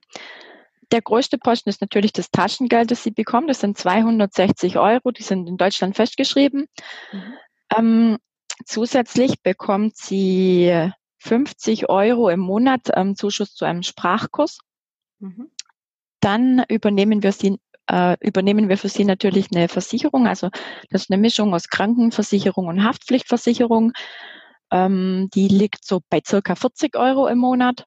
Der 0.91 1.03
größte 1.03 1.37
Posten 1.37 1.69
ist 1.69 1.83
natürlich 1.83 2.15
das 2.15 2.31
Taschengeld, 2.31 2.91
das 2.91 3.03
sie 3.03 3.11
bekommt. 3.11 3.51
Das 3.51 3.61
sind 3.61 3.77
260 3.77 4.79
Euro, 4.79 5.11
die 5.11 5.23
sind 5.23 5.49
in 5.49 5.59
Deutschland 5.59 5.97
festgeschrieben. 5.97 6.67
Mhm. 7.13 7.35
Ähm, 7.77 8.19
zusätzlich 8.65 9.43
bekommt 9.43 9.97
sie 9.99 10.91
50 11.19 11.91
Euro 11.91 12.31
im 12.31 12.41
Monat 12.41 12.89
ähm, 12.95 13.17
Zuschuss 13.17 13.55
zu 13.55 13.67
einem 13.67 13.83
Sprachkurs. 13.83 14.61
Mhm. 15.23 15.51
Dann 16.21 16.65
übernehmen 16.69 17.23
wir 17.23 17.33
sie 17.33 17.59
äh, 17.91 18.17
übernehmen 18.21 18.69
wir 18.69 18.79
für 18.79 18.89
sie 18.89 19.05
natürlich 19.05 19.49
eine 19.53 19.69
Versicherung. 19.69 20.27
Also 20.27 20.51
das 20.91 21.03
ist 21.03 21.11
eine 21.11 21.21
Mischung 21.21 21.55
aus 21.55 21.69
Krankenversicherung 21.69 22.67
und 22.67 22.85
Haftpflichtversicherung. 22.85 23.93
Ähm, 24.71 25.29
die 25.35 25.49
liegt 25.49 25.85
so 25.85 26.01
bei 26.11 26.21
circa 26.27 26.55
40 26.55 26.97
Euro 26.97 27.29
im 27.29 27.39
Monat. 27.39 27.87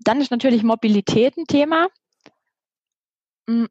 Dann 0.00 0.20
ist 0.20 0.30
natürlich 0.30 0.62
Mobilität 0.62 1.36
ein 1.36 1.46
Thema. 1.46 1.88
Hm, 3.48 3.68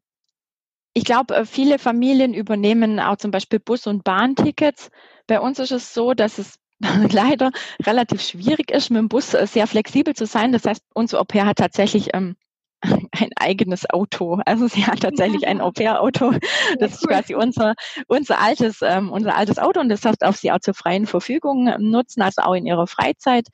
ich 0.94 1.04
glaube, 1.04 1.36
äh, 1.36 1.44
viele 1.44 1.78
Familien 1.78 2.34
übernehmen 2.34 3.00
auch 3.00 3.16
zum 3.16 3.30
Beispiel 3.30 3.60
Bus- 3.60 3.86
und 3.86 4.04
Bahntickets. 4.04 4.90
Bei 5.26 5.40
uns 5.40 5.58
ist 5.58 5.72
es 5.72 5.94
so, 5.94 6.14
dass 6.14 6.38
es 6.38 6.58
leider 7.12 7.50
relativ 7.82 8.22
schwierig 8.22 8.70
ist, 8.70 8.90
mit 8.90 8.98
dem 8.98 9.08
Bus 9.08 9.34
äh, 9.34 9.46
sehr 9.46 9.66
flexibel 9.66 10.14
zu 10.14 10.26
sein. 10.26 10.52
Das 10.52 10.64
heißt, 10.64 10.82
unser 10.94 11.20
Au 11.20 11.24
pair 11.24 11.46
hat 11.46 11.58
tatsächlich 11.58 12.10
ähm, 12.14 12.36
ein 12.82 13.30
eigenes 13.36 13.88
Auto. 13.88 14.40
Also 14.44 14.66
sie 14.66 14.86
hat 14.86 15.00
tatsächlich 15.00 15.46
ein 15.46 15.60
Au-pair-Auto. 15.62 16.34
Das 16.78 16.92
ist 16.92 17.06
quasi 17.06 17.34
unser, 17.34 17.74
unser 18.08 18.40
altes, 18.40 18.80
ähm, 18.82 19.10
unser 19.10 19.36
altes 19.36 19.58
Auto 19.58 19.80
und 19.80 19.88
das 19.88 20.00
darf 20.00 20.36
sie 20.36 20.52
auch 20.52 20.60
zur 20.60 20.74
freien 20.74 21.06
Verfügung 21.06 21.68
ähm, 21.68 21.90
nutzen, 21.90 22.22
also 22.22 22.42
auch 22.42 22.54
in 22.54 22.66
ihrer 22.66 22.86
Freizeit 22.86 23.46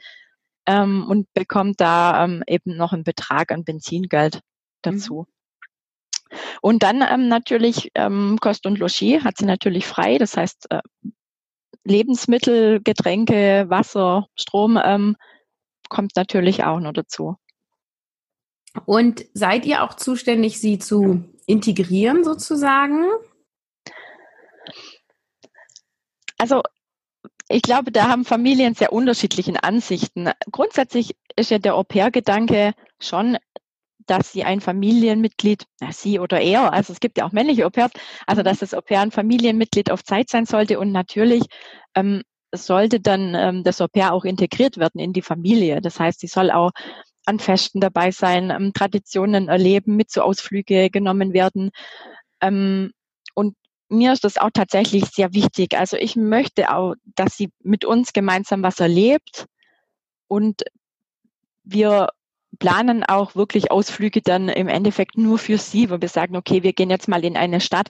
ähm, 0.67 1.07
und 1.09 1.33
bekommt 1.35 1.81
da 1.81 2.25
ähm, 2.25 2.43
eben 2.47 2.77
noch 2.77 2.93
einen 2.93 3.05
Betrag 3.05 3.53
an 3.53 3.65
Benzingeld 3.65 4.41
dazu. 4.83 5.27
Mhm. 5.29 5.33
Und 6.61 6.83
dann 6.83 7.03
ähm, 7.03 7.29
natürlich 7.29 7.91
ähm, 7.95 8.39
Kost 8.41 8.67
und 8.67 8.79
Logis 8.79 9.25
hat 9.25 9.39
sie 9.39 9.47
natürlich 9.47 9.87
frei. 9.87 10.19
Das 10.19 10.37
heißt, 10.37 10.67
äh, 10.71 10.81
Lebensmittel, 11.89 12.81
Getränke, 12.83 13.67
Wasser, 13.69 14.29
Strom 14.35 14.79
ähm, 14.83 15.17
kommt 15.89 16.13
natürlich 16.17 16.65
auch 16.65 16.81
noch 16.81 16.93
dazu. 16.93 17.37
Und 18.85 19.25
seid 19.35 19.67
ihr 19.67 19.83
auch 19.83 19.95
zuständig, 19.95 20.61
sie 20.61 20.79
zu 20.79 21.25
integrieren 21.47 22.25
sozusagen? 22.25 23.07
Also 26.37 26.63
ich 27.49 27.63
glaube, 27.63 27.91
da 27.91 28.09
haben 28.09 28.25
Familien 28.25 28.75
sehr 28.75 28.93
unterschiedliche 28.93 29.63
Ansichten. 29.63 30.31
Grundsätzlich 30.53 31.17
ist 31.35 31.51
ja 31.51 31.59
der 31.59 31.75
Au-pair-Gedanke 31.75 32.75
schon, 33.01 33.39
dass 34.11 34.33
sie 34.33 34.45
ein 34.45 34.61
Familienmitglied, 34.61 35.65
na, 35.81 35.93
sie 35.93 36.19
oder 36.19 36.41
er, 36.41 36.73
also 36.73 36.93
es 36.93 37.01
gibt 37.01 37.19
ja 37.19 37.27
auch 37.27 37.33
männliche 37.33 37.67
Au-pairs, 37.67 37.93
also 38.27 38.43
dass 38.43 38.59
das 38.59 38.75
Au-pair 38.75 39.01
ein 39.01 39.11
Familienmitglied 39.11 39.91
auf 39.91 40.05
Zeit 40.05 40.29
sein 40.31 40.47
sollte 40.47 40.79
und 40.79 40.93
natürlich 40.93 41.45
ähm, 41.95 42.23
sollte 42.55 43.01
dann 43.01 43.35
ähm, 43.35 43.65
das 43.65 43.81
Au-pair 43.81 44.13
auch 44.13 44.25
integriert 44.25 44.79
werden 44.79 45.01
in 45.01 45.13
die 45.13 45.23
Familie. 45.23 45.81
Das 45.81 46.01
heißt, 46.01 46.21
sie 46.21 46.27
soll 46.27 46.51
auch 46.51 46.71
an 47.27 47.39
Festen 47.39 47.81
dabei 47.81 48.11
sein, 48.11 48.51
ähm, 48.51 48.73
Traditionen 48.73 49.49
erleben, 49.49 49.97
mit 49.97 50.11
zu 50.11 50.23
Ausflüge 50.23 50.89
genommen 50.91 51.35
werden. 51.35 51.71
Ähm, 52.41 52.93
und 53.35 53.55
mir 53.91 54.13
ist 54.13 54.25
das 54.25 54.39
auch 54.39 54.51
tatsächlich 54.53 55.05
sehr 55.07 55.35
wichtig. 55.35 55.77
Also 55.77 55.97
ich 55.97 56.17
möchte 56.17 56.75
auch, 56.75 56.95
dass 57.05 57.37
sie 57.37 57.51
mit 57.63 57.85
uns 57.85 58.13
gemeinsam 58.13 58.63
was 58.63 58.81
erlebt 58.81 59.47
und 60.27 60.63
wir 61.65 62.09
planen 62.59 63.05
auch 63.05 63.35
wirklich 63.35 63.71
Ausflüge 63.71 64.21
dann 64.23 64.49
im 64.49 64.69
Endeffekt 64.69 65.17
nur 65.17 65.39
für 65.39 65.59
sie, 65.59 65.91
wo 65.91 66.01
wir 66.01 66.09
sagen, 66.09 66.37
okay, 66.37 66.63
wir 66.63 66.73
gehen 66.73 66.91
jetzt 66.91 67.09
mal 67.09 67.25
in 67.25 67.37
eine 67.37 67.61
Stadt, 67.61 67.89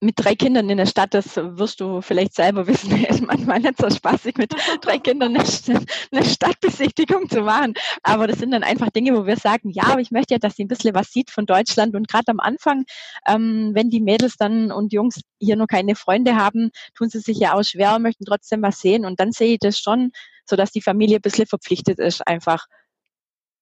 mit 0.00 0.14
drei 0.16 0.34
Kindern 0.34 0.68
in 0.68 0.76
der 0.76 0.86
Stadt, 0.86 1.14
das 1.14 1.36
wirst 1.36 1.80
du 1.80 2.02
vielleicht 2.02 2.34
selber 2.34 2.66
wissen, 2.66 3.04
ist 3.04 3.22
manchmal 3.22 3.60
nicht 3.60 3.78
so 3.78 3.88
spaßig, 3.88 4.36
mit 4.36 4.54
drei 4.82 4.98
Kindern 4.98 5.36
eine, 5.36 6.24
Stadtbesichtigung 6.24 7.28
zu 7.30 7.42
machen. 7.42 7.74
Aber 8.02 8.26
das 8.26 8.38
sind 8.38 8.50
dann 8.50 8.62
einfach 8.62 8.90
Dinge, 8.90 9.16
wo 9.16 9.26
wir 9.26 9.36
sagen, 9.36 9.70
ja, 9.70 9.84
aber 9.84 10.00
ich 10.00 10.10
möchte 10.10 10.34
ja, 10.34 10.38
dass 10.38 10.56
sie 10.56 10.64
ein 10.64 10.68
bisschen 10.68 10.94
was 10.94 11.12
sieht 11.12 11.30
von 11.30 11.46
Deutschland. 11.46 11.94
Und 11.94 12.08
gerade 12.08 12.28
am 12.28 12.40
Anfang, 12.40 12.84
ähm, 13.26 13.70
wenn 13.74 13.88
die 13.88 14.00
Mädels 14.00 14.36
dann 14.36 14.70
und 14.70 14.92
Jungs 14.92 15.20
hier 15.40 15.56
noch 15.56 15.66
keine 15.66 15.96
Freunde 15.96 16.36
haben, 16.36 16.70
tun 16.94 17.08
sie 17.08 17.20
sich 17.20 17.38
ja 17.38 17.54
auch 17.54 17.62
schwer, 17.62 17.98
möchten 17.98 18.24
trotzdem 18.24 18.62
was 18.62 18.80
sehen. 18.80 19.06
Und 19.06 19.18
dann 19.18 19.32
sehe 19.32 19.54
ich 19.54 19.58
das 19.60 19.78
schon, 19.78 20.12
so 20.44 20.56
dass 20.56 20.72
die 20.72 20.82
Familie 20.82 21.16
ein 21.16 21.22
bisschen 21.22 21.46
verpflichtet 21.46 21.98
ist, 21.98 22.26
einfach 22.26 22.66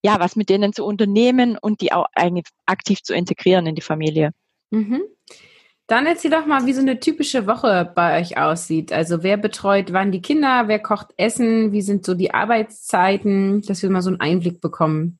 ja, 0.05 0.19
was 0.19 0.35
mit 0.35 0.49
denen 0.49 0.71
zu 0.71 0.85
unternehmen 0.85 1.57
und 1.57 1.81
die 1.81 1.91
auch 1.91 2.05
eigentlich 2.13 2.45
aktiv 2.67 3.01
zu 3.01 3.15
integrieren 3.15 3.65
in 3.65 3.73
die 3.73 3.81
Familie. 3.81 4.33
Mhm. 4.69 5.01
Dann 5.87 6.05
erzähl 6.05 6.29
doch 6.29 6.45
mal, 6.45 6.67
wie 6.67 6.73
so 6.73 6.81
eine 6.81 6.99
typische 6.99 7.47
Woche 7.47 7.91
bei 7.95 8.21
euch 8.21 8.37
aussieht. 8.37 8.93
Also 8.93 9.23
wer 9.23 9.37
betreut 9.37 9.93
wann 9.93 10.11
die 10.11 10.21
Kinder, 10.21 10.67
wer 10.67 10.77
kocht 10.77 11.07
Essen, 11.17 11.71
wie 11.71 11.81
sind 11.81 12.05
so 12.05 12.13
die 12.13 12.35
Arbeitszeiten, 12.35 13.63
dass 13.63 13.81
wir 13.81 13.89
mal 13.89 14.03
so 14.03 14.11
einen 14.11 14.21
Einblick 14.21 14.61
bekommen. 14.61 15.17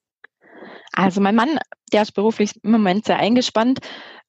Also 0.96 1.20
mein 1.22 1.36
Mann, 1.36 1.60
der 1.92 2.04
ist 2.04 2.14
beruflich 2.14 2.52
im 2.64 2.72
Moment 2.72 3.06
sehr 3.06 3.18
eingespannt. 3.18 3.80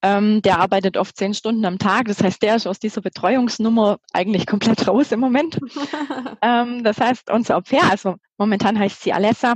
Ähm, 0.03 0.43
der 0.43 0.59
arbeitet 0.59 0.97
oft 0.97 1.17
zehn 1.17 1.33
Stunden 1.33 1.65
am 1.65 1.79
Tag. 1.79 2.07
Das 2.07 2.23
heißt, 2.23 2.43
der 2.43 2.57
ist 2.57 2.67
aus 2.67 2.79
dieser 2.79 3.01
Betreuungsnummer 3.01 3.99
eigentlich 4.13 4.47
komplett 4.47 4.87
raus 4.89 5.13
im 5.13 5.21
Moment. 5.21 5.59
ähm, 6.43 6.85
das 6.85 6.99
heißt, 6.99 7.31
unser 7.31 7.57
Au-pair, 7.57 7.91
also 7.91 8.17
momentan 8.37 8.79
heißt 8.79 9.03
sie 9.03 9.13
Alessa, 9.13 9.55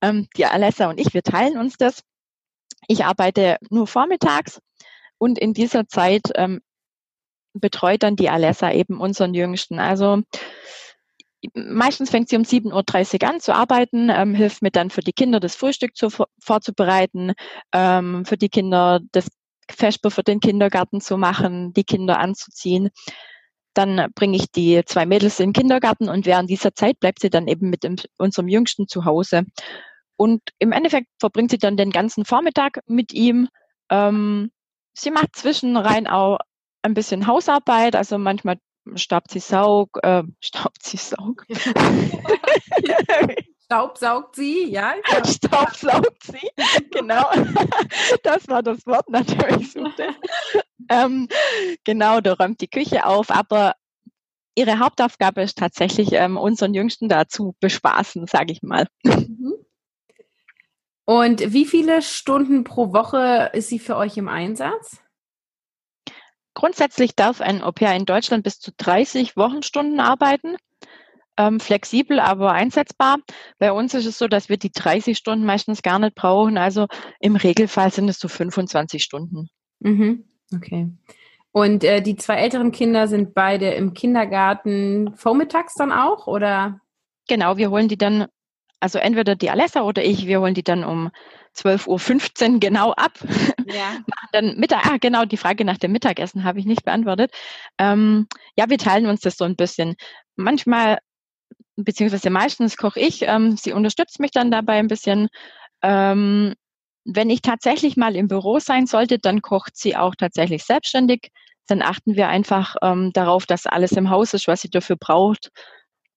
ähm, 0.00 0.28
die 0.36 0.46
Alessa 0.46 0.88
und 0.88 0.98
ich, 0.98 1.12
wir 1.12 1.22
teilen 1.22 1.58
uns 1.58 1.76
das. 1.76 2.02
Ich 2.88 3.04
arbeite 3.04 3.58
nur 3.70 3.86
vormittags 3.86 4.60
und 5.18 5.38
in 5.38 5.52
dieser 5.52 5.86
Zeit 5.86 6.22
ähm, 6.36 6.60
betreut 7.54 8.02
dann 8.02 8.16
die 8.16 8.30
Alessa 8.30 8.72
eben 8.72 9.00
unseren 9.00 9.34
Jüngsten. 9.34 9.78
Also 9.78 10.22
meistens 11.54 12.10
fängt 12.10 12.28
sie 12.28 12.36
um 12.36 12.42
7.30 12.42 13.22
Uhr 13.22 13.28
an 13.28 13.40
zu 13.40 13.54
arbeiten, 13.54 14.10
ähm, 14.10 14.34
hilft 14.34 14.62
mir 14.62 14.70
dann 14.70 14.90
für 14.90 15.00
die 15.00 15.12
Kinder 15.12 15.40
das 15.40 15.56
Frühstück 15.56 15.96
zu, 15.96 16.08
vorzubereiten, 16.38 17.32
ähm, 17.72 18.24
für 18.24 18.36
die 18.36 18.48
Kinder 18.48 19.00
das 19.12 19.28
Vesper 19.70 20.10
für 20.10 20.22
den 20.22 20.40
Kindergarten 20.40 21.00
zu 21.00 21.16
machen, 21.16 21.72
die 21.72 21.84
Kinder 21.84 22.18
anzuziehen. 22.18 22.90
Dann 23.74 24.10
bringe 24.14 24.36
ich 24.36 24.50
die 24.52 24.82
zwei 24.84 25.06
Mädels 25.06 25.40
in 25.40 25.48
den 25.48 25.52
Kindergarten 25.54 26.08
und 26.08 26.26
während 26.26 26.50
dieser 26.50 26.74
Zeit 26.74 27.00
bleibt 27.00 27.20
sie 27.20 27.30
dann 27.30 27.48
eben 27.48 27.70
mit 27.70 27.86
unserem 28.18 28.48
Jüngsten 28.48 28.86
zu 28.86 29.04
Hause. 29.04 29.44
Und 30.16 30.42
im 30.58 30.72
Endeffekt 30.72 31.08
verbringt 31.18 31.50
sie 31.50 31.58
dann 31.58 31.76
den 31.76 31.90
ganzen 31.90 32.24
Vormittag 32.24 32.80
mit 32.86 33.12
ihm, 33.12 33.48
ähm, 33.90 34.50
sie 34.94 35.10
macht 35.10 35.36
zwischenrein 35.36 36.06
auch 36.06 36.38
ein 36.82 36.94
bisschen 36.94 37.26
Hausarbeit, 37.26 37.96
also 37.96 38.18
manchmal 38.18 38.58
staubt 38.94 39.30
sie 39.30 39.40
Saug, 39.40 39.98
äh, 40.02 40.22
staubt 40.40 40.82
sie 40.82 40.96
Saug. 40.96 41.46
Staubsaugt 43.64 44.36
sie, 44.36 44.70
ja. 44.70 44.92
Staubsaugt 45.24 46.24
sie, 46.24 46.50
genau. 46.90 47.24
Das 48.22 48.46
war 48.46 48.62
das 48.62 48.86
Wort 48.86 49.08
natürlich. 49.08 49.74
ähm, 50.90 51.26
genau, 51.82 52.20
da 52.20 52.34
räumt 52.34 52.60
die 52.60 52.68
Küche 52.68 53.06
auf, 53.06 53.30
aber 53.30 53.72
ihre 54.54 54.78
Hauptaufgabe 54.78 55.40
ist 55.40 55.56
tatsächlich, 55.56 56.12
ähm, 56.12 56.36
unseren 56.36 56.74
Jüngsten 56.74 57.08
dazu 57.08 57.56
bespaßen, 57.60 58.26
sage 58.26 58.52
ich 58.52 58.62
mal. 58.62 58.88
Mhm. 59.04 59.54
Und 61.06 61.52
wie 61.54 61.64
viele 61.64 62.02
Stunden 62.02 62.64
pro 62.64 62.92
Woche 62.92 63.50
ist 63.54 63.70
sie 63.70 63.78
für 63.78 63.96
euch 63.96 64.18
im 64.18 64.28
Einsatz? 64.28 65.00
Grundsätzlich 66.62 67.16
darf 67.16 67.40
ein 67.40 67.60
Au-pair 67.60 67.96
in 67.96 68.04
Deutschland 68.04 68.44
bis 68.44 68.60
zu 68.60 68.70
30 68.76 69.36
Wochenstunden 69.36 69.98
arbeiten. 69.98 70.54
Ähm, 71.36 71.58
flexibel, 71.58 72.20
aber 72.20 72.52
einsetzbar. 72.52 73.16
Bei 73.58 73.72
uns 73.72 73.94
ist 73.94 74.06
es 74.06 74.16
so, 74.16 74.28
dass 74.28 74.48
wir 74.48 74.58
die 74.58 74.70
30 74.70 75.18
Stunden 75.18 75.44
meistens 75.44 75.82
gar 75.82 75.98
nicht 75.98 76.14
brauchen. 76.14 76.58
Also 76.58 76.86
im 77.18 77.34
Regelfall 77.34 77.90
sind 77.90 78.08
es 78.08 78.20
so 78.20 78.28
25 78.28 79.02
Stunden. 79.02 79.48
Mhm. 79.80 80.22
Okay. 80.54 80.86
Und 81.50 81.82
äh, 81.82 82.00
die 82.00 82.14
zwei 82.14 82.36
älteren 82.36 82.70
Kinder 82.70 83.08
sind 83.08 83.34
beide 83.34 83.70
im 83.70 83.92
Kindergarten 83.92 85.16
vormittags 85.16 85.74
dann 85.74 85.90
auch, 85.90 86.28
oder? 86.28 86.78
Genau, 87.26 87.56
wir 87.56 87.70
holen 87.70 87.88
die 87.88 87.98
dann, 87.98 88.26
also 88.78 89.00
entweder 89.00 89.34
die 89.34 89.50
Alessa 89.50 89.82
oder 89.82 90.04
ich, 90.04 90.28
wir 90.28 90.40
holen 90.40 90.54
die 90.54 90.62
dann 90.62 90.84
um 90.84 91.10
12.15 91.56 92.54
Uhr 92.54 92.60
genau 92.60 92.92
ab. 92.92 93.18
Ja. 93.66 93.92
Machen 94.06 94.28
dann 94.32 94.56
Mittag, 94.56 94.86
ah, 94.86 94.96
genau, 95.00 95.24
die 95.24 95.36
Frage 95.36 95.64
nach 95.64 95.78
dem 95.78 95.92
Mittagessen 95.92 96.44
habe 96.44 96.58
ich 96.58 96.66
nicht 96.66 96.84
beantwortet. 96.84 97.32
Ähm, 97.78 98.26
ja, 98.56 98.68
wir 98.68 98.78
teilen 98.78 99.06
uns 99.06 99.20
das 99.20 99.36
so 99.36 99.44
ein 99.44 99.56
bisschen. 99.56 99.94
Manchmal, 100.36 100.98
beziehungsweise 101.76 102.30
meistens 102.30 102.76
koche 102.76 103.00
ich, 103.00 103.22
ähm, 103.22 103.56
sie 103.56 103.72
unterstützt 103.72 104.20
mich 104.20 104.30
dann 104.30 104.50
dabei 104.50 104.78
ein 104.78 104.88
bisschen. 104.88 105.28
Ähm, 105.82 106.54
wenn 107.04 107.30
ich 107.30 107.42
tatsächlich 107.42 107.96
mal 107.96 108.14
im 108.16 108.28
Büro 108.28 108.58
sein 108.58 108.86
sollte, 108.86 109.18
dann 109.18 109.42
kocht 109.42 109.76
sie 109.76 109.96
auch 109.96 110.14
tatsächlich 110.14 110.64
selbstständig. 110.64 111.30
Dann 111.66 111.82
achten 111.82 112.16
wir 112.16 112.28
einfach 112.28 112.76
ähm, 112.82 113.12
darauf, 113.12 113.46
dass 113.46 113.66
alles 113.66 113.92
im 113.92 114.10
Haus 114.10 114.34
ist, 114.34 114.48
was 114.48 114.62
sie 114.62 114.70
dafür 114.70 114.96
braucht. 114.96 115.50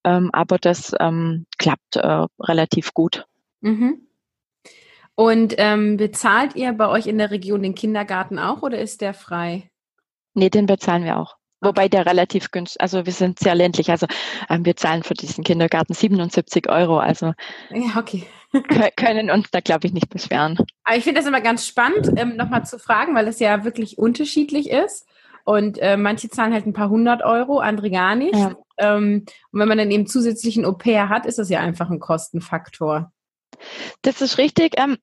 Ähm, 0.03 0.29
aber 0.33 0.59
das 0.59 0.93
ähm, 0.99 1.45
klappt 1.57 1.95
äh, 1.95 2.25
relativ 2.39 2.93
gut. 2.93 3.25
Mhm. 3.61 4.07
Und 5.15 5.55
ähm, 5.57 5.97
bezahlt 5.97 6.55
ihr 6.55 6.73
bei 6.73 6.89
euch 6.89 7.07
in 7.07 7.17
der 7.17 7.31
Region 7.31 7.63
den 7.63 7.75
Kindergarten 7.75 8.37
auch 8.37 8.61
oder 8.61 8.79
ist 8.79 9.01
der 9.01 9.13
frei? 9.13 9.69
Nee, 10.33 10.49
den 10.49 10.65
bezahlen 10.65 11.05
wir 11.05 11.17
auch. 11.17 11.37
Wobei 11.61 11.87
der 11.87 12.05
relativ 12.05 12.51
günstig, 12.51 12.81
also 12.81 13.05
wir 13.05 13.13
sind 13.13 13.39
sehr 13.39 13.55
ländlich, 13.55 13.89
also 13.89 14.07
ähm, 14.49 14.65
wir 14.65 14.75
zahlen 14.75 15.03
für 15.03 15.13
diesen 15.13 15.43
Kindergarten 15.43 15.93
77 15.93 16.69
Euro, 16.69 16.99
also 16.99 17.33
ja, 17.71 17.97
okay. 17.97 18.23
können 18.97 19.31
uns 19.31 19.49
da, 19.51 19.61
glaube 19.61 19.87
ich, 19.87 19.93
nicht 19.93 20.09
beschweren. 20.09 20.57
Aber 20.83 20.97
ich 20.97 21.03
finde 21.03 21.21
das 21.21 21.27
immer 21.27 21.41
ganz 21.41 21.65
spannend, 21.65 22.11
ähm, 22.17 22.35
nochmal 22.35 22.65
zu 22.65 22.77
fragen, 22.77 23.15
weil 23.15 23.27
es 23.27 23.39
ja 23.39 23.63
wirklich 23.63 23.97
unterschiedlich 23.97 24.69
ist. 24.69 25.07
Und 25.43 25.77
äh, 25.77 25.95
manche 25.95 26.29
zahlen 26.29 26.53
halt 26.53 26.65
ein 26.65 26.73
paar 26.73 26.89
hundert 26.89 27.23
Euro, 27.23 27.59
andere 27.59 27.91
gar 27.91 28.15
nicht. 28.15 28.35
Ja. 28.35 28.55
Ähm, 28.77 29.25
und 29.51 29.59
wenn 29.59 29.67
man 29.67 29.77
dann 29.77 29.91
eben 29.91 30.07
zusätzlichen 30.07 30.65
Au-pair 30.65 31.09
hat, 31.09 31.25
ist 31.25 31.37
das 31.37 31.49
ja 31.49 31.59
einfach 31.59 31.89
ein 31.89 31.99
Kostenfaktor. 31.99 33.11
Das 34.01 34.21
ist 34.21 34.37
richtig. 34.37 34.73
Ähm, 34.77 34.97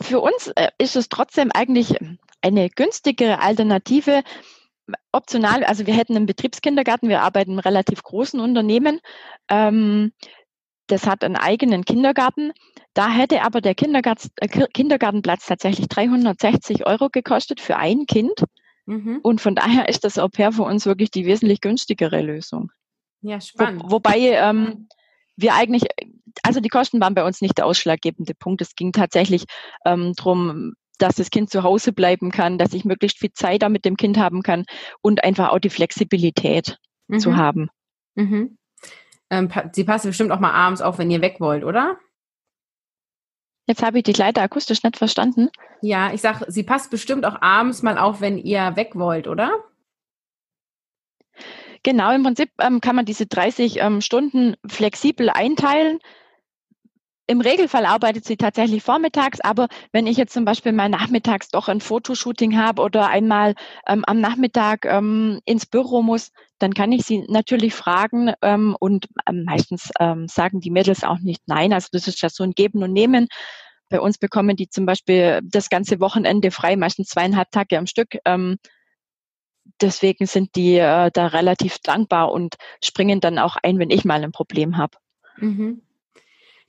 für 0.00 0.20
uns 0.20 0.48
äh, 0.48 0.68
ist 0.78 0.96
es 0.96 1.08
trotzdem 1.08 1.50
eigentlich 1.52 1.96
eine 2.42 2.68
günstigere 2.70 3.40
Alternative. 3.40 4.22
Optional, 5.12 5.64
also 5.64 5.86
wir 5.86 5.94
hätten 5.94 6.14
einen 6.14 6.26
Betriebskindergarten, 6.26 7.08
wir 7.08 7.22
arbeiten 7.22 7.52
in 7.52 7.58
relativ 7.58 8.02
großen 8.02 8.38
Unternehmen. 8.38 9.00
Ähm, 9.48 10.12
das 10.88 11.06
hat 11.06 11.24
einen 11.24 11.36
eigenen 11.36 11.84
Kindergarten. 11.84 12.52
Da 12.92 13.08
hätte 13.08 13.42
aber 13.42 13.60
der 13.60 13.72
äh, 13.72 14.66
Kindergartenplatz 14.72 15.46
tatsächlich 15.46 15.88
360 15.88 16.86
Euro 16.86 17.08
gekostet 17.08 17.60
für 17.60 17.76
ein 17.76 18.06
Kind. 18.06 18.44
Mhm. 18.86 19.20
Und 19.22 19.40
von 19.40 19.54
daher 19.54 19.88
ist 19.88 20.04
das 20.04 20.18
Au 20.18 20.28
pair 20.28 20.52
für 20.52 20.64
uns 20.64 20.84
wirklich 20.84 21.10
die 21.10 21.24
wesentlich 21.24 21.60
günstigere 21.60 22.20
Lösung. 22.20 22.70
Ja, 23.22 23.40
spannend. 23.40 23.84
Wo, 23.86 23.92
wobei 23.92 24.18
ähm, 24.18 24.88
wir 25.36 25.54
eigentlich, 25.54 25.84
also 26.42 26.60
die 26.60 26.68
Kosten 26.68 27.00
waren 27.00 27.14
bei 27.14 27.24
uns 27.24 27.40
nicht 27.40 27.58
der 27.58 27.66
ausschlaggebende 27.66 28.34
Punkt. 28.34 28.60
Es 28.60 28.74
ging 28.74 28.92
tatsächlich 28.92 29.44
ähm, 29.84 30.12
darum, 30.16 30.74
dass 30.98 31.16
das 31.16 31.30
Kind 31.30 31.50
zu 31.50 31.62
Hause 31.62 31.92
bleiben 31.92 32.30
kann, 32.30 32.58
dass 32.58 32.72
ich 32.72 32.84
möglichst 32.84 33.18
viel 33.18 33.32
Zeit 33.32 33.62
da 33.62 33.68
mit 33.68 33.84
dem 33.84 33.96
Kind 33.96 34.18
haben 34.18 34.42
kann 34.42 34.64
und 35.00 35.24
einfach 35.24 35.50
auch 35.50 35.58
die 35.58 35.70
Flexibilität 35.70 36.78
mhm. 37.08 37.18
zu 37.18 37.36
haben. 37.36 37.68
Mhm. 38.14 38.56
Ähm, 39.30 39.50
sie 39.72 39.84
passt 39.84 40.04
bestimmt 40.04 40.30
auch 40.30 40.40
mal 40.40 40.52
abends 40.52 40.82
auf, 40.82 40.98
wenn 40.98 41.10
ihr 41.10 41.20
weg 41.20 41.36
wollt, 41.40 41.64
oder? 41.64 41.98
Jetzt 43.66 43.82
habe 43.82 43.98
ich 43.98 44.04
dich 44.04 44.18
leider 44.18 44.42
akustisch 44.42 44.82
nicht 44.82 44.98
verstanden. 44.98 45.48
Ja, 45.80 46.12
ich 46.12 46.20
sage, 46.20 46.44
sie 46.48 46.64
passt 46.64 46.90
bestimmt 46.90 47.24
auch 47.24 47.40
abends 47.40 47.82
mal 47.82 47.98
auf, 47.98 48.20
wenn 48.20 48.36
ihr 48.38 48.76
weg 48.76 48.92
wollt, 48.94 49.26
oder? 49.26 49.64
Genau, 51.84 52.12
im 52.12 52.22
Prinzip 52.22 52.50
ähm, 52.60 52.80
kann 52.80 52.96
man 52.96 53.04
diese 53.04 53.26
30 53.26 53.78
ähm, 53.80 54.00
Stunden 54.00 54.56
flexibel 54.66 55.28
einteilen. 55.28 55.98
Im 57.26 57.42
Regelfall 57.42 57.84
arbeitet 57.84 58.24
sie 58.24 58.36
tatsächlich 58.36 58.82
vormittags, 58.82 59.40
aber 59.40 59.68
wenn 59.92 60.06
ich 60.06 60.16
jetzt 60.16 60.32
zum 60.32 60.46
Beispiel 60.46 60.72
mal 60.72 60.88
nachmittags 60.88 61.48
doch 61.48 61.68
ein 61.68 61.80
Fotoshooting 61.80 62.56
habe 62.56 62.82
oder 62.82 63.08
einmal 63.08 63.54
ähm, 63.86 64.02
am 64.06 64.18
Nachmittag 64.18 64.86
ähm, 64.86 65.40
ins 65.44 65.66
Büro 65.66 66.02
muss, 66.02 66.32
dann 66.58 66.72
kann 66.72 66.90
ich 66.92 67.04
sie 67.04 67.24
natürlich 67.28 67.74
fragen 67.74 68.32
ähm, 68.40 68.76
und 68.80 69.06
ähm, 69.28 69.44
meistens 69.44 69.90
sagen 70.26 70.60
die 70.60 70.70
Mädels 70.70 71.04
auch 71.04 71.18
nicht 71.18 71.42
nein. 71.46 71.72
Also 71.72 71.88
das 71.92 72.08
ist 72.08 72.20
ja 72.22 72.30
so 72.30 72.44
ein 72.44 72.52
Geben 72.52 72.82
und 72.82 72.92
Nehmen. 72.92 73.28
Bei 73.90 74.00
uns 74.00 74.16
bekommen 74.18 74.56
die 74.56 74.68
zum 74.68 74.86
Beispiel 74.86 75.40
das 75.44 75.68
ganze 75.68 76.00
Wochenende 76.00 76.50
frei, 76.50 76.76
meistens 76.76 77.08
zweieinhalb 77.08 77.50
Tage 77.50 77.78
am 77.78 77.86
Stück. 77.86 78.16
Ähm, 78.24 78.56
deswegen 79.80 80.26
sind 80.26 80.54
die 80.56 80.76
äh, 80.76 81.10
da 81.12 81.26
relativ 81.28 81.78
dankbar 81.78 82.32
und 82.32 82.56
springen 82.82 83.20
dann 83.20 83.38
auch 83.38 83.56
ein, 83.62 83.78
wenn 83.78 83.90
ich 83.90 84.04
mal 84.04 84.22
ein 84.22 84.32
Problem 84.32 84.76
habe. 84.76 84.96
Mhm. 85.36 85.82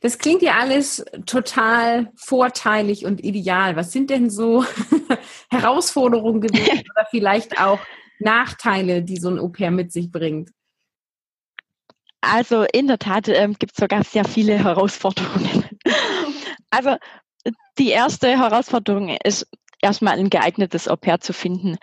Das 0.01 0.19
klingt 0.19 0.41
ja 0.41 0.59
alles 0.59 1.03
total 1.25 2.11
vorteilig 2.15 3.05
und 3.05 3.23
ideal. 3.23 3.75
Was 3.75 3.91
sind 3.91 4.09
denn 4.09 4.29
so 4.29 4.65
Herausforderungen 5.49 6.41
gewesen 6.41 6.83
oder 6.95 7.07
vielleicht 7.09 7.59
auch 7.59 7.79
Nachteile, 8.19 9.01
die 9.01 9.17
so 9.17 9.29
ein 9.29 9.39
Au-pair 9.39 9.71
mit 9.71 9.91
sich 9.91 10.11
bringt? 10.11 10.51
Also 12.21 12.65
in 12.71 12.87
der 12.87 12.99
Tat 12.99 13.27
ähm, 13.29 13.53
gibt 13.57 13.73
es 13.73 13.77
sogar 13.77 14.03
sehr 14.03 14.25
viele 14.25 14.57
Herausforderungen. 14.63 15.65
also 16.69 16.97
die 17.77 17.89
erste 17.89 18.37
Herausforderung 18.37 19.15
ist 19.23 19.47
erstmal 19.81 20.17
ein 20.17 20.29
geeignetes 20.29 20.87
Au-pair 20.87 21.19
zu 21.19 21.33
finden 21.33 21.77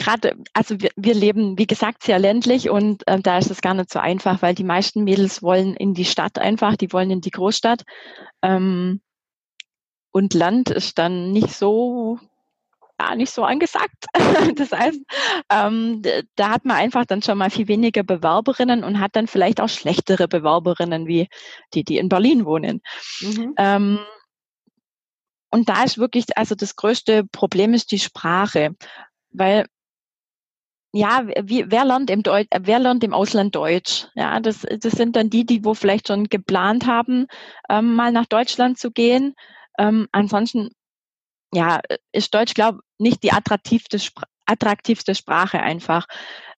gerade, 0.00 0.34
also 0.54 0.80
wir, 0.80 0.90
wir 0.96 1.14
leben, 1.14 1.58
wie 1.58 1.66
gesagt, 1.66 2.02
sehr 2.02 2.18
ländlich 2.18 2.70
und 2.70 3.06
äh, 3.06 3.20
da 3.20 3.36
ist 3.36 3.50
es 3.50 3.60
gar 3.60 3.74
nicht 3.74 3.92
so 3.92 3.98
einfach, 3.98 4.40
weil 4.40 4.54
die 4.54 4.64
meisten 4.64 5.04
Mädels 5.04 5.42
wollen 5.42 5.76
in 5.76 5.92
die 5.92 6.06
Stadt 6.06 6.38
einfach, 6.38 6.76
die 6.76 6.92
wollen 6.92 7.10
in 7.10 7.20
die 7.20 7.30
Großstadt. 7.30 7.82
Ähm, 8.42 9.02
und 10.10 10.32
Land 10.32 10.70
ist 10.70 10.98
dann 10.98 11.32
nicht 11.32 11.50
so, 11.50 12.18
ja, 12.98 13.14
nicht 13.14 13.30
so 13.30 13.44
angesagt. 13.44 14.06
das 14.56 14.72
heißt, 14.72 15.00
ähm, 15.50 16.02
da 16.34 16.50
hat 16.50 16.64
man 16.64 16.78
einfach 16.78 17.04
dann 17.04 17.22
schon 17.22 17.36
mal 17.36 17.50
viel 17.50 17.68
weniger 17.68 18.02
Bewerberinnen 18.02 18.82
und 18.82 19.00
hat 19.00 19.14
dann 19.16 19.26
vielleicht 19.26 19.60
auch 19.60 19.68
schlechtere 19.68 20.28
Bewerberinnen 20.28 21.06
wie 21.06 21.28
die, 21.74 21.84
die 21.84 21.98
in 21.98 22.08
Berlin 22.08 22.46
wohnen. 22.46 22.80
Mhm. 23.20 23.54
Ähm, 23.58 23.98
und 25.50 25.68
da 25.68 25.84
ist 25.84 25.98
wirklich, 25.98 26.24
also 26.36 26.54
das 26.54 26.74
größte 26.74 27.24
Problem 27.24 27.74
ist 27.74 27.92
die 27.92 27.98
Sprache, 27.98 28.74
weil 29.30 29.66
ja, 30.92 31.26
wie, 31.42 31.70
wer 31.70 31.84
lernt 31.84 32.10
im 32.10 32.22
Deutsch, 32.22 32.48
wer 32.58 32.78
lernt 32.78 33.04
im 33.04 33.14
Ausland 33.14 33.54
Deutsch? 33.54 34.08
Ja, 34.14 34.40
das, 34.40 34.66
das 34.80 34.92
sind 34.92 35.14
dann 35.16 35.30
die, 35.30 35.46
die 35.46 35.64
wo 35.64 35.74
vielleicht 35.74 36.08
schon 36.08 36.24
geplant 36.24 36.86
haben, 36.86 37.26
ähm, 37.68 37.94
mal 37.94 38.12
nach 38.12 38.26
Deutschland 38.26 38.78
zu 38.78 38.90
gehen. 38.90 39.34
Ähm, 39.78 40.08
ansonsten, 40.12 40.70
ja, 41.52 41.80
ist 42.12 42.34
Deutsch, 42.34 42.54
glaube 42.54 42.80
nicht 42.98 43.22
die 43.22 43.32
attraktivste, 43.32 43.98
attraktivste 44.46 45.14
Sprache 45.14 45.60
einfach. 45.60 46.06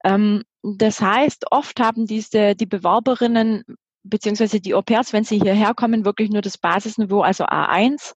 Ähm, 0.04 0.44
das 0.62 1.00
heißt, 1.00 1.46
oft 1.50 1.78
haben 1.80 2.06
diese, 2.06 2.54
die 2.54 2.66
Bewerberinnen 2.66 3.64
beziehungsweise 4.04 4.60
die 4.60 4.74
Au-pairs, 4.74 5.12
wenn 5.12 5.24
sie 5.24 5.38
hierher 5.38 5.74
kommen, 5.74 6.04
wirklich 6.04 6.30
nur 6.30 6.42
das 6.42 6.58
Basisniveau, 6.58 7.20
also 7.20 7.44
A1. 7.44 8.14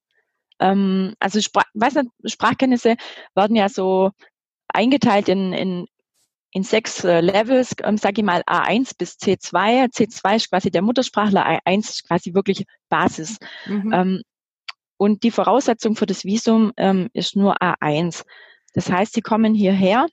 Ähm, 0.61 1.15
also 1.21 1.41
Sprach, 1.41 1.65
weiß 1.75 1.95
nicht, 1.97 2.11
Sprachkenntnisse 2.25 2.97
werden 3.35 3.57
ja 3.57 3.69
so 3.69 4.13
eingeteilt 4.69 5.29
in, 5.29 5.53
in 5.53 5.87
in 6.57 6.63
sechs 6.63 7.05
äh, 7.05 7.21
Levels, 7.21 7.75
ähm, 7.85 7.99
sage 7.99 8.23
ich 8.23 8.25
mal 8.25 8.41
A1 8.47 8.93
bis 8.97 9.19
C2. 9.19 9.93
C2 9.93 10.37
ist 10.37 10.49
quasi 10.49 10.71
der 10.71 10.81
Muttersprachler, 10.81 11.47
A1 11.47 11.81
ist 11.81 12.09
quasi 12.09 12.33
wirklich 12.33 12.65
Basis. 12.89 13.37
Mhm. 13.67 13.93
Ähm, 13.93 14.23
und 14.97 15.23
die 15.23 15.31
Voraussetzung 15.31 15.97
für 15.97 16.07
das 16.07 16.25
Visum 16.25 16.73
ähm, 16.79 17.11
ist 17.13 17.37
nur 17.37 17.61
A1. 17.61 18.25
Das 18.73 18.91
heißt, 18.91 19.13
sie 19.13 19.21
kommen 19.21 19.53
hierher 19.53 20.07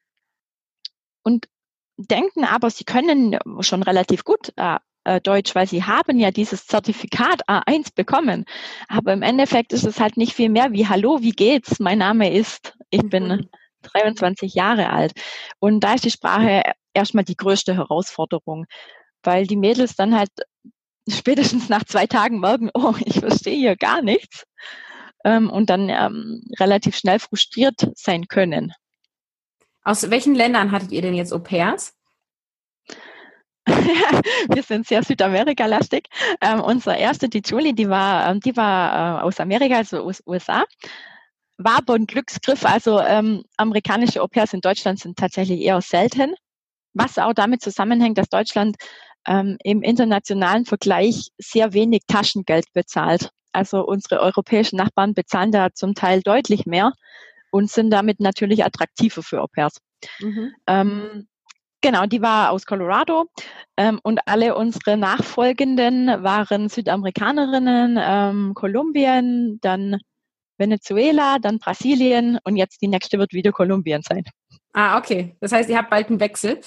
und 1.23 1.47
denken 1.95 2.43
aber, 2.43 2.69
sie 2.69 2.83
können 2.83 3.39
schon 3.61 3.81
relativ 3.81 4.25
gut 4.25 4.51
äh, 4.57 4.79
äh 5.05 5.21
Deutsch, 5.21 5.55
weil 5.55 5.67
sie 5.67 5.85
haben 5.85 6.19
ja 6.19 6.31
dieses 6.31 6.67
Zertifikat 6.67 7.47
A1 7.47 7.95
bekommen. 7.95 8.43
Aber 8.89 9.13
im 9.13 9.21
Endeffekt 9.21 9.71
ist 9.71 9.85
es 9.85 10.01
halt 10.01 10.17
nicht 10.17 10.33
viel 10.33 10.49
mehr 10.49 10.73
wie 10.73 10.89
Hallo, 10.89 11.21
wie 11.21 11.31
geht's? 11.31 11.79
Mein 11.79 11.99
Name 11.99 12.33
ist, 12.33 12.77
ich 12.89 13.03
bin. 13.03 13.47
23 13.83 14.53
Jahre 14.53 14.89
alt. 14.89 15.13
Und 15.59 15.81
da 15.81 15.93
ist 15.93 16.05
die 16.05 16.11
Sprache 16.11 16.63
erstmal 16.93 17.23
die 17.23 17.37
größte 17.37 17.75
Herausforderung, 17.75 18.65
weil 19.23 19.47
die 19.47 19.57
Mädels 19.57 19.95
dann 19.95 20.17
halt 20.17 20.31
spätestens 21.09 21.69
nach 21.69 21.83
zwei 21.83 22.07
Tagen 22.07 22.39
merken, 22.39 22.69
oh, 22.73 22.95
ich 23.05 23.19
verstehe 23.19 23.57
hier 23.57 23.75
gar 23.75 24.01
nichts 24.01 24.45
ähm, 25.23 25.49
und 25.49 25.69
dann 25.69 25.89
ähm, 25.89 26.43
relativ 26.59 26.95
schnell 26.95 27.19
frustriert 27.19 27.89
sein 27.95 28.27
können. 28.27 28.73
Aus 29.83 30.09
welchen 30.09 30.35
Ländern 30.35 30.71
hattet 30.71 30.91
ihr 30.91 31.01
denn 31.01 31.13
jetzt 31.13 31.33
Au 31.33 31.39
pairs? 31.39 31.93
wir 33.65 34.63
sind 34.63 34.87
sehr 34.87 35.03
Südamerika-lastig. 35.03 36.07
Ähm, 36.41 36.59
unsere 36.59 36.97
erste, 36.97 37.29
die 37.29 37.41
Julie, 37.45 37.73
die 37.73 37.89
war, 37.89 38.29
ähm, 38.29 38.39
die 38.41 38.55
war 38.57 39.19
äh, 39.19 39.23
aus 39.23 39.39
Amerika, 39.39 39.77
also 39.77 40.03
aus 40.03 40.21
USA. 40.25 40.65
Aber 41.57 41.93
ein 41.93 42.07
Glücksgriff. 42.07 42.65
Also 42.65 42.99
ähm, 42.99 43.43
amerikanische 43.57 44.21
Au 44.21 44.27
pairs 44.27 44.53
in 44.53 44.61
Deutschland 44.61 44.99
sind 44.99 45.17
tatsächlich 45.17 45.61
eher 45.61 45.81
selten. 45.81 46.35
Was 46.93 47.17
auch 47.17 47.33
damit 47.33 47.61
zusammenhängt, 47.61 48.17
dass 48.17 48.29
Deutschland 48.29 48.75
ähm, 49.27 49.57
im 49.63 49.81
internationalen 49.81 50.65
Vergleich 50.65 51.29
sehr 51.37 51.73
wenig 51.73 52.03
Taschengeld 52.07 52.65
bezahlt. 52.73 53.29
Also 53.51 53.85
unsere 53.85 54.19
europäischen 54.19 54.77
Nachbarn 54.77 55.13
bezahlen 55.13 55.51
da 55.51 55.69
zum 55.73 55.93
Teil 55.93 56.21
deutlich 56.21 56.65
mehr 56.65 56.93
und 57.51 57.69
sind 57.69 57.91
damit 57.91 58.19
natürlich 58.19 58.65
attraktiver 58.65 59.21
für 59.21 59.41
Au 59.41 59.47
pairs. 59.47 59.77
Mhm. 60.19 60.53
Ähm, 60.67 61.27
genau, 61.81 62.05
die 62.05 62.21
war 62.21 62.51
aus 62.51 62.65
Colorado 62.65 63.25
ähm, 63.77 63.99
und 64.03 64.19
alle 64.25 64.55
unsere 64.55 64.97
Nachfolgenden 64.97 66.07
waren 66.23 66.67
Südamerikanerinnen, 66.67 67.99
ähm, 68.01 68.53
Kolumbien, 68.55 69.59
dann 69.61 69.99
Venezuela, 70.63 71.37
dann 71.39 71.59
Brasilien 71.59 72.39
und 72.43 72.55
jetzt 72.55 72.81
die 72.81 72.87
nächste 72.87 73.19
wird 73.19 73.33
wieder 73.33 73.51
Kolumbien 73.51 74.01
sein. 74.01 74.23
Ah, 74.73 74.97
okay. 74.97 75.35
Das 75.39 75.51
heißt, 75.51 75.69
ihr 75.69 75.77
habt 75.77 75.89
bald 75.89 76.09
einen 76.09 76.19
Wechsel. 76.19 76.59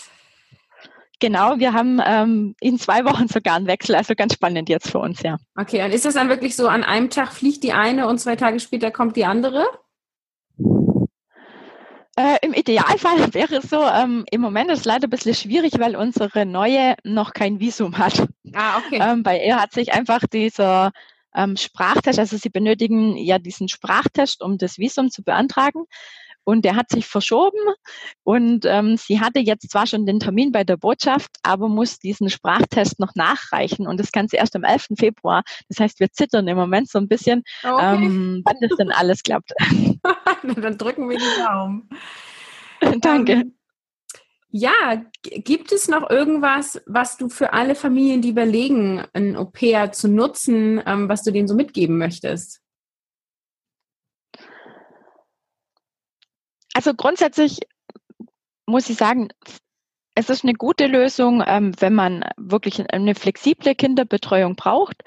Genau, 1.18 1.58
wir 1.58 1.72
haben 1.72 2.00
ähm, 2.04 2.54
in 2.60 2.78
zwei 2.78 3.04
Wochen 3.06 3.26
sogar 3.26 3.56
einen 3.56 3.66
Wechsel, 3.66 3.94
also 3.94 4.14
ganz 4.14 4.34
spannend 4.34 4.68
jetzt 4.68 4.90
für 4.90 4.98
uns, 4.98 5.22
ja. 5.22 5.38
Okay, 5.58 5.82
und 5.82 5.92
ist 5.92 6.04
das 6.04 6.14
dann 6.14 6.28
wirklich 6.28 6.54
so, 6.54 6.68
an 6.68 6.84
einem 6.84 7.08
Tag 7.08 7.32
fliegt 7.32 7.64
die 7.64 7.72
eine 7.72 8.06
und 8.06 8.18
zwei 8.18 8.36
Tage 8.36 8.60
später 8.60 8.90
kommt 8.90 9.16
die 9.16 9.24
andere? 9.24 9.64
Äh, 12.18 12.36
Im 12.42 12.52
Idealfall 12.52 13.18
wäre 13.34 13.56
es 13.56 13.70
so, 13.70 13.82
ähm, 13.82 14.26
im 14.30 14.40
Moment 14.42 14.70
ist 14.70 14.80
es 14.80 14.84
leider 14.84 15.06
ein 15.06 15.10
bisschen 15.10 15.34
schwierig, 15.34 15.78
weil 15.78 15.96
unsere 15.96 16.44
neue 16.44 16.96
noch 17.02 17.32
kein 17.32 17.60
Visum 17.60 17.96
hat. 17.96 18.26
Ah, 18.54 18.78
okay. 18.78 18.98
Ähm, 19.00 19.22
bei 19.22 19.42
ihr 19.42 19.60
hat 19.60 19.72
sich 19.72 19.94
einfach 19.94 20.20
dieser 20.30 20.92
ähm, 21.36 21.56
Sprachtest, 21.56 22.18
also 22.18 22.36
sie 22.36 22.48
benötigen 22.48 23.16
ja 23.16 23.38
diesen 23.38 23.68
Sprachtest, 23.68 24.42
um 24.42 24.58
das 24.58 24.78
Visum 24.78 25.10
zu 25.10 25.22
beantragen 25.22 25.84
und 26.46 26.64
der 26.64 26.76
hat 26.76 26.90
sich 26.90 27.06
verschoben 27.06 27.58
und 28.22 28.64
ähm, 28.66 28.96
sie 28.96 29.20
hatte 29.20 29.40
jetzt 29.40 29.68
zwar 29.70 29.86
schon 29.86 30.06
den 30.06 30.20
Termin 30.20 30.52
bei 30.52 30.62
der 30.62 30.76
Botschaft, 30.76 31.30
aber 31.42 31.68
muss 31.68 31.98
diesen 31.98 32.30
Sprachtest 32.30 33.00
noch 33.00 33.16
nachreichen 33.16 33.86
und 33.86 33.98
das 33.98 34.12
Ganze 34.12 34.36
erst 34.36 34.54
am 34.54 34.62
11. 34.62 34.86
Februar. 34.96 35.42
Das 35.68 35.80
heißt, 35.80 35.98
wir 35.98 36.10
zittern 36.12 36.46
im 36.46 36.56
Moment 36.56 36.88
so 36.88 36.98
ein 36.98 37.08
bisschen, 37.08 37.42
okay. 37.64 37.96
ähm, 37.96 38.42
wann 38.44 38.56
das 38.60 38.76
denn 38.78 38.92
alles 38.92 39.22
klappt. 39.24 39.52
Dann 40.42 40.78
drücken 40.78 41.10
wir 41.10 41.18
die 41.18 41.42
Daumen. 41.44 41.88
Danke. 43.00 43.32
Ähm, 43.32 43.56
ja, 44.56 45.04
gibt 45.22 45.70
es 45.70 45.86
noch 45.88 46.08
irgendwas, 46.08 46.80
was 46.86 47.18
du 47.18 47.28
für 47.28 47.52
alle 47.52 47.74
Familien, 47.74 48.22
die 48.22 48.30
überlegen, 48.30 49.04
ein 49.12 49.36
Au 49.36 49.44
pair 49.44 49.92
zu 49.92 50.08
nutzen, 50.08 50.82
ähm, 50.86 51.08
was 51.08 51.22
du 51.22 51.30
denen 51.30 51.46
so 51.46 51.54
mitgeben 51.54 51.98
möchtest? 51.98 52.62
Also 56.72 56.94
grundsätzlich 56.94 57.60
muss 58.66 58.88
ich 58.88 58.96
sagen, 58.96 59.28
es 60.14 60.30
ist 60.30 60.44
eine 60.44 60.54
gute 60.54 60.86
Lösung, 60.86 61.42
ähm, 61.46 61.72
wenn 61.78 61.94
man 61.94 62.24
wirklich 62.38 62.82
eine 62.90 63.14
flexible 63.14 63.74
Kinderbetreuung 63.74 64.56
braucht. 64.56 65.02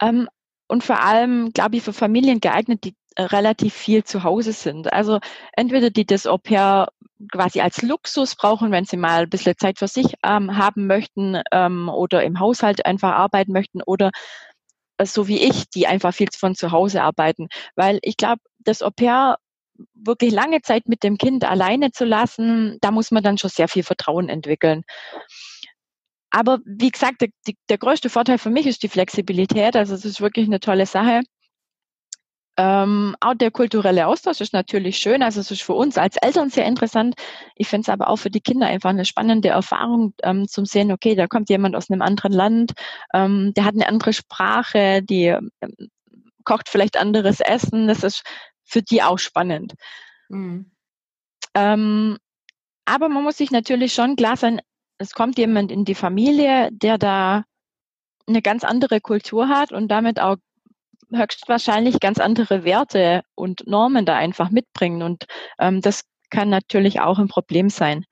Ähm, 0.00 0.28
und 0.68 0.84
vor 0.84 1.00
allem, 1.00 1.52
glaube 1.52 1.76
ich, 1.76 1.82
für 1.82 1.92
Familien 1.92 2.40
geeignet, 2.40 2.84
die 2.84 2.94
äh, 3.16 3.22
relativ 3.22 3.74
viel 3.74 4.02
zu 4.04 4.24
Hause 4.24 4.52
sind. 4.52 4.92
Also 4.92 5.20
entweder 5.52 5.90
die 5.90 6.04
das 6.04 6.26
Au 6.26 6.38
pair 6.38 6.88
quasi 7.30 7.60
als 7.60 7.82
Luxus 7.82 8.34
brauchen, 8.36 8.70
wenn 8.70 8.84
sie 8.84 8.96
mal 8.96 9.22
ein 9.22 9.30
bisschen 9.30 9.56
Zeit 9.58 9.78
für 9.78 9.88
sich 9.88 10.14
ähm, 10.24 10.56
haben 10.56 10.86
möchten 10.86 11.40
ähm, 11.52 11.88
oder 11.88 12.24
im 12.24 12.40
Haushalt 12.40 12.84
einfach 12.86 13.12
arbeiten 13.12 13.52
möchten 13.52 13.82
oder 13.82 14.10
äh, 14.98 15.06
so 15.06 15.28
wie 15.28 15.38
ich, 15.38 15.68
die 15.70 15.86
einfach 15.86 16.14
viel 16.14 16.28
von 16.36 16.54
zu 16.54 16.72
Hause 16.72 17.02
arbeiten. 17.02 17.48
Weil 17.76 17.98
ich 18.02 18.16
glaube, 18.16 18.42
das 18.60 18.82
Au 18.82 18.90
pair 18.90 19.36
wirklich 19.94 20.32
lange 20.32 20.62
Zeit 20.62 20.88
mit 20.88 21.02
dem 21.02 21.18
Kind 21.18 21.44
alleine 21.44 21.90
zu 21.90 22.04
lassen, 22.04 22.78
da 22.80 22.90
muss 22.90 23.10
man 23.10 23.22
dann 23.22 23.38
schon 23.38 23.50
sehr 23.50 23.68
viel 23.68 23.82
Vertrauen 23.82 24.28
entwickeln. 24.28 24.82
Aber 26.30 26.58
wie 26.64 26.90
gesagt, 26.90 27.20
der, 27.20 27.28
der 27.68 27.78
größte 27.78 28.10
Vorteil 28.10 28.38
für 28.38 28.50
mich 28.50 28.66
ist 28.66 28.82
die 28.82 28.88
Flexibilität. 28.88 29.76
Also 29.76 29.94
es 29.94 30.04
ist 30.04 30.20
wirklich 30.20 30.46
eine 30.46 30.60
tolle 30.60 30.86
Sache. 30.86 31.20
Ähm, 32.56 33.16
auch 33.20 33.34
der 33.34 33.50
kulturelle 33.50 34.06
Austausch 34.06 34.40
ist 34.40 34.52
natürlich 34.52 34.98
schön. 34.98 35.22
Also 35.22 35.40
es 35.40 35.50
ist 35.50 35.62
für 35.62 35.72
uns 35.72 35.98
als 35.98 36.16
Eltern 36.16 36.50
sehr 36.50 36.66
interessant. 36.66 37.14
Ich 37.56 37.68
finde 37.68 37.82
es 37.82 37.88
aber 37.88 38.08
auch 38.08 38.16
für 38.16 38.30
die 38.30 38.40
Kinder 38.40 38.66
einfach 38.66 38.90
eine 38.90 39.04
spannende 39.04 39.48
Erfahrung 39.48 40.14
ähm, 40.22 40.46
zum 40.46 40.64
sehen, 40.64 40.92
okay, 40.92 41.16
da 41.16 41.26
kommt 41.26 41.50
jemand 41.50 41.74
aus 41.74 41.90
einem 41.90 42.02
anderen 42.02 42.32
Land, 42.32 42.72
ähm, 43.12 43.52
der 43.54 43.64
hat 43.64 43.74
eine 43.74 43.88
andere 43.88 44.12
Sprache, 44.12 45.02
die 45.02 45.26
ähm, 45.26 45.50
kocht 46.44 46.68
vielleicht 46.68 46.96
anderes 46.96 47.40
Essen. 47.40 47.88
Das 47.88 48.04
ist 48.04 48.22
für 48.62 48.82
die 48.82 49.02
auch 49.02 49.18
spannend. 49.18 49.74
Mhm. 50.28 50.70
Ähm, 51.54 52.18
aber 52.84 53.08
man 53.08 53.24
muss 53.24 53.38
sich 53.38 53.50
natürlich 53.50 53.94
schon 53.94 54.16
klar 54.16 54.36
sein, 54.36 54.60
es 54.98 55.12
kommt 55.12 55.38
jemand 55.38 55.72
in 55.72 55.84
die 55.84 55.94
Familie, 55.94 56.68
der 56.70 56.98
da 56.98 57.44
eine 58.26 58.42
ganz 58.42 58.64
andere 58.64 59.00
Kultur 59.00 59.48
hat 59.48 59.72
und 59.72 59.88
damit 59.88 60.20
auch 60.20 60.36
höchstwahrscheinlich 61.16 62.00
ganz 62.00 62.18
andere 62.18 62.64
Werte 62.64 63.22
und 63.34 63.66
Normen 63.66 64.06
da 64.06 64.16
einfach 64.16 64.50
mitbringen. 64.50 65.02
Und 65.02 65.24
ähm, 65.58 65.80
das 65.80 66.02
kann 66.30 66.48
natürlich 66.50 67.00
auch 67.00 67.18
ein 67.18 67.28
Problem 67.28 67.68
sein. 67.68 68.04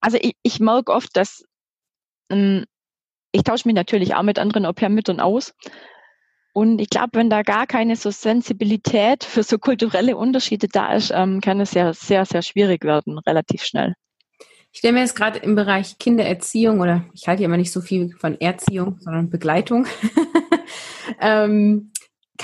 Also 0.00 0.18
ich, 0.20 0.36
ich 0.42 0.60
merke 0.60 0.92
oft, 0.92 1.16
dass 1.16 1.44
ähm, 2.30 2.64
ich 3.32 3.42
tausche 3.42 3.66
mich 3.66 3.74
natürlich 3.74 4.14
auch 4.14 4.22
mit 4.22 4.38
anderen 4.38 4.66
Au-pair-Müttern 4.66 5.20
aus. 5.20 5.54
Und 6.52 6.80
ich 6.80 6.88
glaube, 6.88 7.14
wenn 7.14 7.30
da 7.30 7.42
gar 7.42 7.66
keine 7.66 7.96
so 7.96 8.10
Sensibilität 8.10 9.24
für 9.24 9.42
so 9.42 9.58
kulturelle 9.58 10.16
Unterschiede 10.16 10.68
da 10.68 10.94
ist, 10.94 11.10
ähm, 11.12 11.40
kann 11.40 11.58
es 11.60 11.74
ja 11.74 11.92
sehr, 11.92 12.24
sehr 12.24 12.42
schwierig 12.42 12.84
werden, 12.84 13.18
relativ 13.18 13.64
schnell. 13.64 13.94
Ich 14.70 14.78
stelle 14.78 14.94
mir 14.94 15.00
jetzt 15.00 15.16
gerade 15.16 15.38
im 15.40 15.54
Bereich 15.54 15.98
Kindererziehung 15.98 16.80
oder 16.80 17.04
ich 17.12 17.26
halte 17.26 17.42
ja 17.42 17.46
immer 17.46 17.56
nicht 17.56 17.72
so 17.72 17.80
viel 17.80 18.14
von 18.18 18.40
Erziehung, 18.40 18.98
sondern 19.00 19.30
Begleitung. 19.30 19.86
Ähm, 21.20 21.92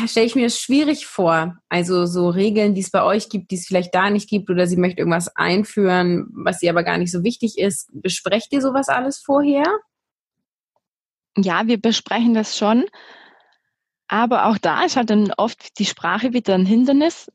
stelle 0.06 0.26
ich 0.26 0.34
mir 0.34 0.44
das 0.44 0.58
schwierig 0.58 1.06
vor. 1.06 1.56
Also 1.68 2.06
so 2.06 2.28
Regeln, 2.28 2.74
die 2.74 2.80
es 2.80 2.90
bei 2.90 3.02
euch 3.02 3.28
gibt, 3.28 3.50
die 3.50 3.56
es 3.56 3.66
vielleicht 3.66 3.94
da 3.94 4.10
nicht 4.10 4.28
gibt 4.28 4.50
oder 4.50 4.66
sie 4.66 4.76
möchte 4.76 5.00
irgendwas 5.00 5.34
einführen, 5.36 6.28
was 6.32 6.60
sie 6.60 6.70
aber 6.70 6.84
gar 6.84 6.98
nicht 6.98 7.12
so 7.12 7.22
wichtig 7.24 7.58
ist. 7.58 7.90
Besprecht 7.92 8.52
ihr 8.52 8.60
sowas 8.60 8.88
alles 8.88 9.18
vorher? 9.18 9.64
Ja, 11.36 11.66
wir 11.66 11.80
besprechen 11.80 12.34
das 12.34 12.56
schon. 12.56 12.84
Aber 14.08 14.46
auch 14.46 14.58
da 14.58 14.84
ist 14.84 14.96
halt 14.96 15.10
dann 15.10 15.32
oft 15.36 15.78
die 15.78 15.86
Sprache 15.86 16.32
wieder 16.32 16.54
ein 16.54 16.66
Hindernis. 16.66 17.30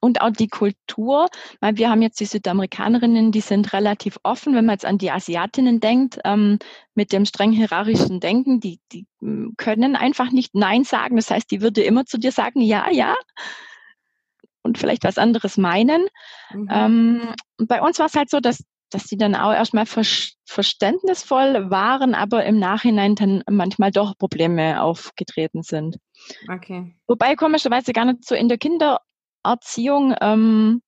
Und 0.00 0.22
auch 0.22 0.30
die 0.30 0.48
Kultur, 0.48 1.28
weil 1.60 1.76
wir 1.76 1.90
haben 1.90 2.00
jetzt 2.00 2.20
die 2.20 2.24
Südamerikanerinnen, 2.24 3.32
die 3.32 3.40
sind 3.40 3.72
relativ 3.74 4.18
offen, 4.22 4.54
wenn 4.54 4.64
man 4.64 4.74
jetzt 4.74 4.86
an 4.86 4.98
die 4.98 5.10
Asiatinnen 5.10 5.80
denkt, 5.80 6.18
ähm, 6.24 6.58
mit 6.94 7.12
dem 7.12 7.26
streng 7.26 7.52
hierarchischen 7.52 8.18
Denken, 8.18 8.60
die, 8.60 8.80
die 8.92 9.06
hm, 9.20 9.54
können 9.56 9.96
einfach 9.96 10.30
nicht 10.30 10.54
Nein 10.54 10.84
sagen. 10.84 11.16
Das 11.16 11.30
heißt, 11.30 11.50
die 11.50 11.60
würde 11.60 11.82
immer 11.82 12.06
zu 12.06 12.18
dir 12.18 12.32
sagen, 12.32 12.60
ja, 12.62 12.90
ja, 12.90 13.14
und 14.62 14.78
vielleicht 14.78 15.04
was 15.04 15.18
anderes 15.18 15.56
meinen. 15.56 16.06
Mhm. 16.52 16.68
Ähm, 16.70 17.34
bei 17.58 17.82
uns 17.82 17.98
war 17.98 18.06
es 18.06 18.14
halt 18.14 18.30
so, 18.30 18.40
dass 18.40 18.64
dass 18.90 19.04
die 19.04 19.16
dann 19.16 19.36
auch 19.36 19.52
erstmal 19.52 19.86
ver 19.86 20.02
verständnisvoll 20.44 21.70
waren, 21.70 22.14
aber 22.14 22.44
im 22.44 22.58
Nachhinein 22.58 23.14
dann 23.14 23.44
manchmal 23.48 23.92
doch 23.92 24.18
Probleme 24.18 24.82
aufgetreten 24.82 25.62
sind. 25.62 25.98
Okay. 26.52 26.96
Wobei 27.06 27.36
komischerweise 27.36 27.92
gar 27.92 28.04
nicht 28.04 28.24
so 28.26 28.34
in 28.34 28.48
der 28.48 28.58
Kindererziehung, 29.42 30.14
ähm, 30.20 30.82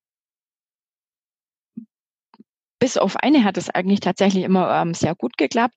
bis 2.79 2.97
auf 2.97 3.17
eine 3.17 3.45
hat 3.45 3.57
es 3.57 3.71
eigentlich 3.71 4.01
tatsächlich 4.01 4.45
immer 4.45 4.71
ähm, 4.81 4.95
sehr 4.95 5.15
gut 5.15 5.37
geklappt. 5.37 5.77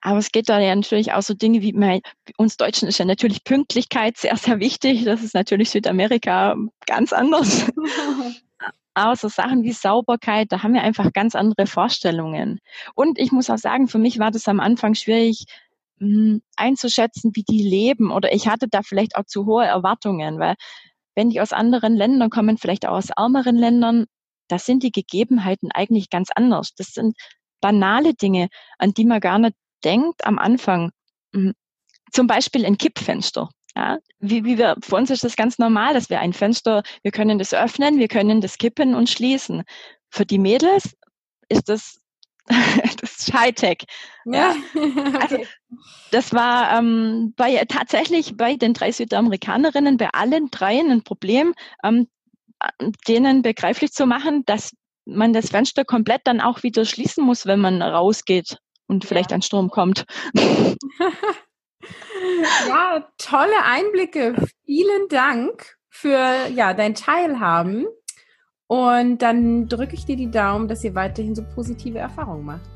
Aber 0.00 0.18
es 0.18 0.30
geht 0.30 0.48
da 0.48 0.60
ja 0.60 0.74
natürlich 0.74 1.12
auch 1.12 1.22
so 1.22 1.34
Dinge 1.34 1.60
wie, 1.60 1.72
bei 1.72 2.00
uns 2.36 2.56
Deutschen 2.56 2.86
ist 2.86 2.98
ja 2.98 3.04
natürlich 3.04 3.42
Pünktlichkeit 3.42 4.16
sehr, 4.16 4.36
sehr 4.36 4.60
wichtig. 4.60 5.04
Das 5.04 5.24
ist 5.24 5.34
natürlich 5.34 5.70
Südamerika 5.70 6.54
ganz 6.86 7.12
anders. 7.12 7.66
Aber 8.94 9.16
so 9.16 9.28
Sachen 9.28 9.64
wie 9.64 9.72
Sauberkeit, 9.72 10.52
da 10.52 10.62
haben 10.62 10.74
wir 10.74 10.82
einfach 10.82 11.12
ganz 11.12 11.34
andere 11.34 11.66
Vorstellungen. 11.66 12.60
Und 12.94 13.18
ich 13.18 13.32
muss 13.32 13.50
auch 13.50 13.58
sagen, 13.58 13.88
für 13.88 13.98
mich 13.98 14.20
war 14.20 14.30
das 14.30 14.46
am 14.46 14.60
Anfang 14.60 14.94
schwierig 14.94 15.44
mh, 15.98 16.06
hm, 16.06 16.42
einzuschätzen, 16.56 17.32
wie 17.34 17.42
die 17.42 17.62
leben. 17.62 18.12
Oder 18.12 18.32
ich 18.32 18.46
hatte 18.46 18.68
da 18.68 18.82
vielleicht 18.82 19.16
auch 19.16 19.24
zu 19.24 19.46
hohe 19.46 19.64
Erwartungen, 19.64 20.38
weil 20.38 20.54
wenn 21.18 21.30
die 21.30 21.40
aus 21.40 21.52
anderen 21.52 21.96
Ländern 21.96 22.30
kommen, 22.30 22.58
vielleicht 22.58 22.86
auch 22.86 22.96
aus 22.96 23.10
ärmeren 23.10 23.56
Ländern, 23.56 24.06
da 24.46 24.56
sind 24.56 24.84
die 24.84 24.92
Gegebenheiten 24.92 25.68
eigentlich 25.74 26.10
ganz 26.10 26.28
anders. 26.32 26.74
Das 26.76 26.92
sind 26.92 27.16
banale 27.60 28.14
Dinge, 28.14 28.48
an 28.78 28.94
die 28.94 29.04
man 29.04 29.18
gar 29.18 29.40
nicht 29.40 29.56
denkt 29.82 30.24
am 30.24 30.38
Anfang. 30.38 30.92
Mhm. 31.32 31.54
Zum 32.12 32.28
Beispiel 32.28 32.64
ein 32.64 32.78
Kippfenster. 32.78 33.50
Ja, 33.74 33.98
wie, 34.20 34.44
wie 34.44 34.58
wir, 34.58 34.76
für 34.80 34.94
uns 34.94 35.10
ist 35.10 35.24
das 35.24 35.34
ganz 35.34 35.58
normal, 35.58 35.92
dass 35.92 36.08
wir 36.08 36.20
ein 36.20 36.32
Fenster, 36.32 36.84
wir 37.02 37.10
können 37.10 37.40
das 37.40 37.52
öffnen, 37.52 37.98
wir 37.98 38.08
können 38.08 38.40
das 38.40 38.56
kippen 38.56 38.94
und 38.94 39.10
schließen. 39.10 39.64
Für 40.10 40.24
die 40.24 40.38
Mädels 40.38 40.96
ist 41.48 41.68
das, 41.68 42.00
das 43.00 43.18
ist 43.18 43.34
Hightech. 43.34 43.84
Ja. 44.24 44.54
okay. 44.74 45.16
Also, 45.20 45.38
das 46.10 46.32
war 46.32 46.78
ähm, 46.78 47.34
bei, 47.36 47.64
tatsächlich 47.68 48.36
bei 48.36 48.56
den 48.56 48.74
drei 48.74 48.92
Südamerikanerinnen, 48.92 49.96
bei 49.96 50.08
allen 50.10 50.50
dreien 50.50 50.90
ein 50.90 51.02
Problem, 51.02 51.54
ähm, 51.82 52.08
denen 53.06 53.42
begreiflich 53.42 53.92
zu 53.92 54.06
machen, 54.06 54.44
dass 54.46 54.72
man 55.04 55.32
das 55.32 55.50
Fenster 55.50 55.84
komplett 55.84 56.22
dann 56.24 56.40
auch 56.40 56.62
wieder 56.62 56.84
schließen 56.84 57.24
muss, 57.24 57.46
wenn 57.46 57.60
man 57.60 57.82
rausgeht 57.82 58.58
und 58.86 59.04
vielleicht 59.04 59.30
ja. 59.30 59.36
ein 59.36 59.42
Strom 59.42 59.70
kommt. 59.70 60.04
ja, 62.68 63.08
tolle 63.18 63.64
Einblicke. 63.64 64.34
Vielen 64.64 65.08
Dank 65.08 65.76
für 65.88 66.48
ja, 66.54 66.74
dein 66.74 66.94
Teilhaben. 66.94 67.86
Und 68.68 69.22
dann 69.22 69.66
drücke 69.66 69.94
ich 69.94 70.04
dir 70.04 70.16
die 70.16 70.30
Daumen, 70.30 70.68
dass 70.68 70.84
ihr 70.84 70.94
weiterhin 70.94 71.34
so 71.34 71.42
positive 71.42 71.98
Erfahrungen 71.98 72.44
macht. 72.44 72.60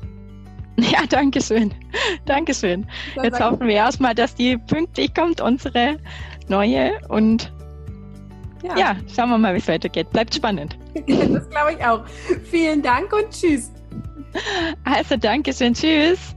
Ja, 0.75 1.01
danke 1.07 1.39
schön. 1.39 1.71
Dankeschön. 2.25 2.87
Jetzt 3.21 3.39
hoffen 3.39 3.67
wir 3.67 3.75
erstmal, 3.75 4.15
dass 4.15 4.33
die 4.33 4.57
pünktlich 4.57 5.13
kommt, 5.13 5.39
unsere 5.39 5.99
neue. 6.47 6.93
Und 7.09 7.53
ja, 8.63 8.75
ja 8.75 8.95
schauen 9.15 9.29
wir 9.29 9.37
mal, 9.37 9.53
wie 9.53 9.59
es 9.59 9.67
weitergeht. 9.67 10.09
Bleibt 10.09 10.33
spannend. 10.33 10.75
das 10.95 11.47
glaube 11.51 11.73
ich 11.77 11.85
auch. 11.85 12.03
Vielen 12.45 12.81
Dank 12.81 13.13
und 13.13 13.29
tschüss. 13.29 13.71
Also, 14.83 15.15
danke 15.15 15.53
schön. 15.53 15.75
Tschüss. 15.75 16.35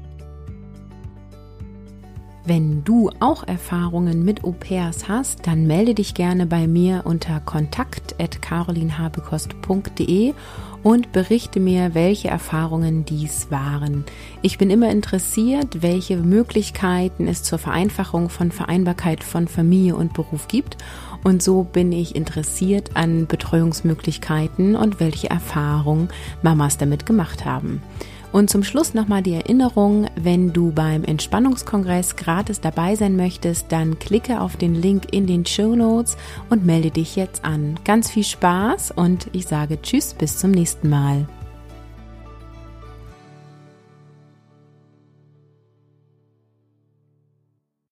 Wenn 2.49 2.85
du 2.85 3.11
auch 3.19 3.43
Erfahrungen 3.49 4.25
mit 4.25 4.45
Au-pairs 4.45 5.09
hast, 5.09 5.49
dann 5.49 5.67
melde 5.67 5.95
dich 5.95 6.15
gerne 6.15 6.47
bei 6.47 6.69
mir 6.69 7.03
unter 7.05 7.41
kontakt.carolinhabekost.de 7.41 10.33
und 10.85 11.11
berichte 11.11 11.59
mir, 11.59 11.97
welche 11.97 12.29
Erfahrungen 12.29 13.05
dies 13.05 13.51
waren. 13.51 14.05
Ich 14.43 14.59
bin 14.59 14.71
immer 14.71 14.91
interessiert, 14.91 15.83
welche 15.83 16.19
Möglichkeiten 16.19 17.27
es 17.27 17.43
zur 17.43 17.59
Vereinfachung 17.59 18.29
von 18.29 18.53
Vereinbarkeit 18.53 19.25
von 19.25 19.49
Familie 19.49 19.97
und 19.97 20.15
Beruf 20.15 20.47
gibt 20.47 20.77
und 21.25 21.43
so 21.43 21.65
bin 21.65 21.91
ich 21.91 22.15
interessiert 22.15 22.93
an 22.95 23.27
Betreuungsmöglichkeiten 23.27 24.77
und 24.77 25.01
welche 25.01 25.29
Erfahrungen 25.29 26.11
Mamas 26.43 26.79
damit 26.79 27.07
gemacht 27.07 27.45
haben. 27.45 27.83
Und 28.33 28.51
zum 28.51 28.63
Schluss 28.63 28.95
nochmal 28.95 29.23
die 29.23 29.35
Erinnerung, 29.35 30.07
wenn 30.17 30.53
du 30.53 30.73
beim 30.73 31.05
Entspannungskongress 31.05 32.17
gratis 32.17 32.61
dabei 32.61 32.95
sein 32.95 33.17
möchtest, 33.17 33.73
dann 33.73 33.99
klicke 33.99 34.41
auf 34.41 34.57
den 34.57 34.75
Link 34.75 35.13
in 35.13 35.27
den 35.27 35.47
Show 35.47 35.75
Notes 35.75 36.17
und 36.51 36.67
melde 36.67 36.91
dich 36.91 37.17
jetzt 37.17 37.45
an. 37.45 37.79
Ganz 37.85 38.11
viel 38.11 38.25
Spaß 38.25 38.91
und 38.91 39.29
ich 39.33 39.47
sage 39.47 39.81
Tschüss, 39.81 40.15
bis 40.15 40.39
zum 40.39 40.51
nächsten 40.51 40.89
Mal. 40.89 41.27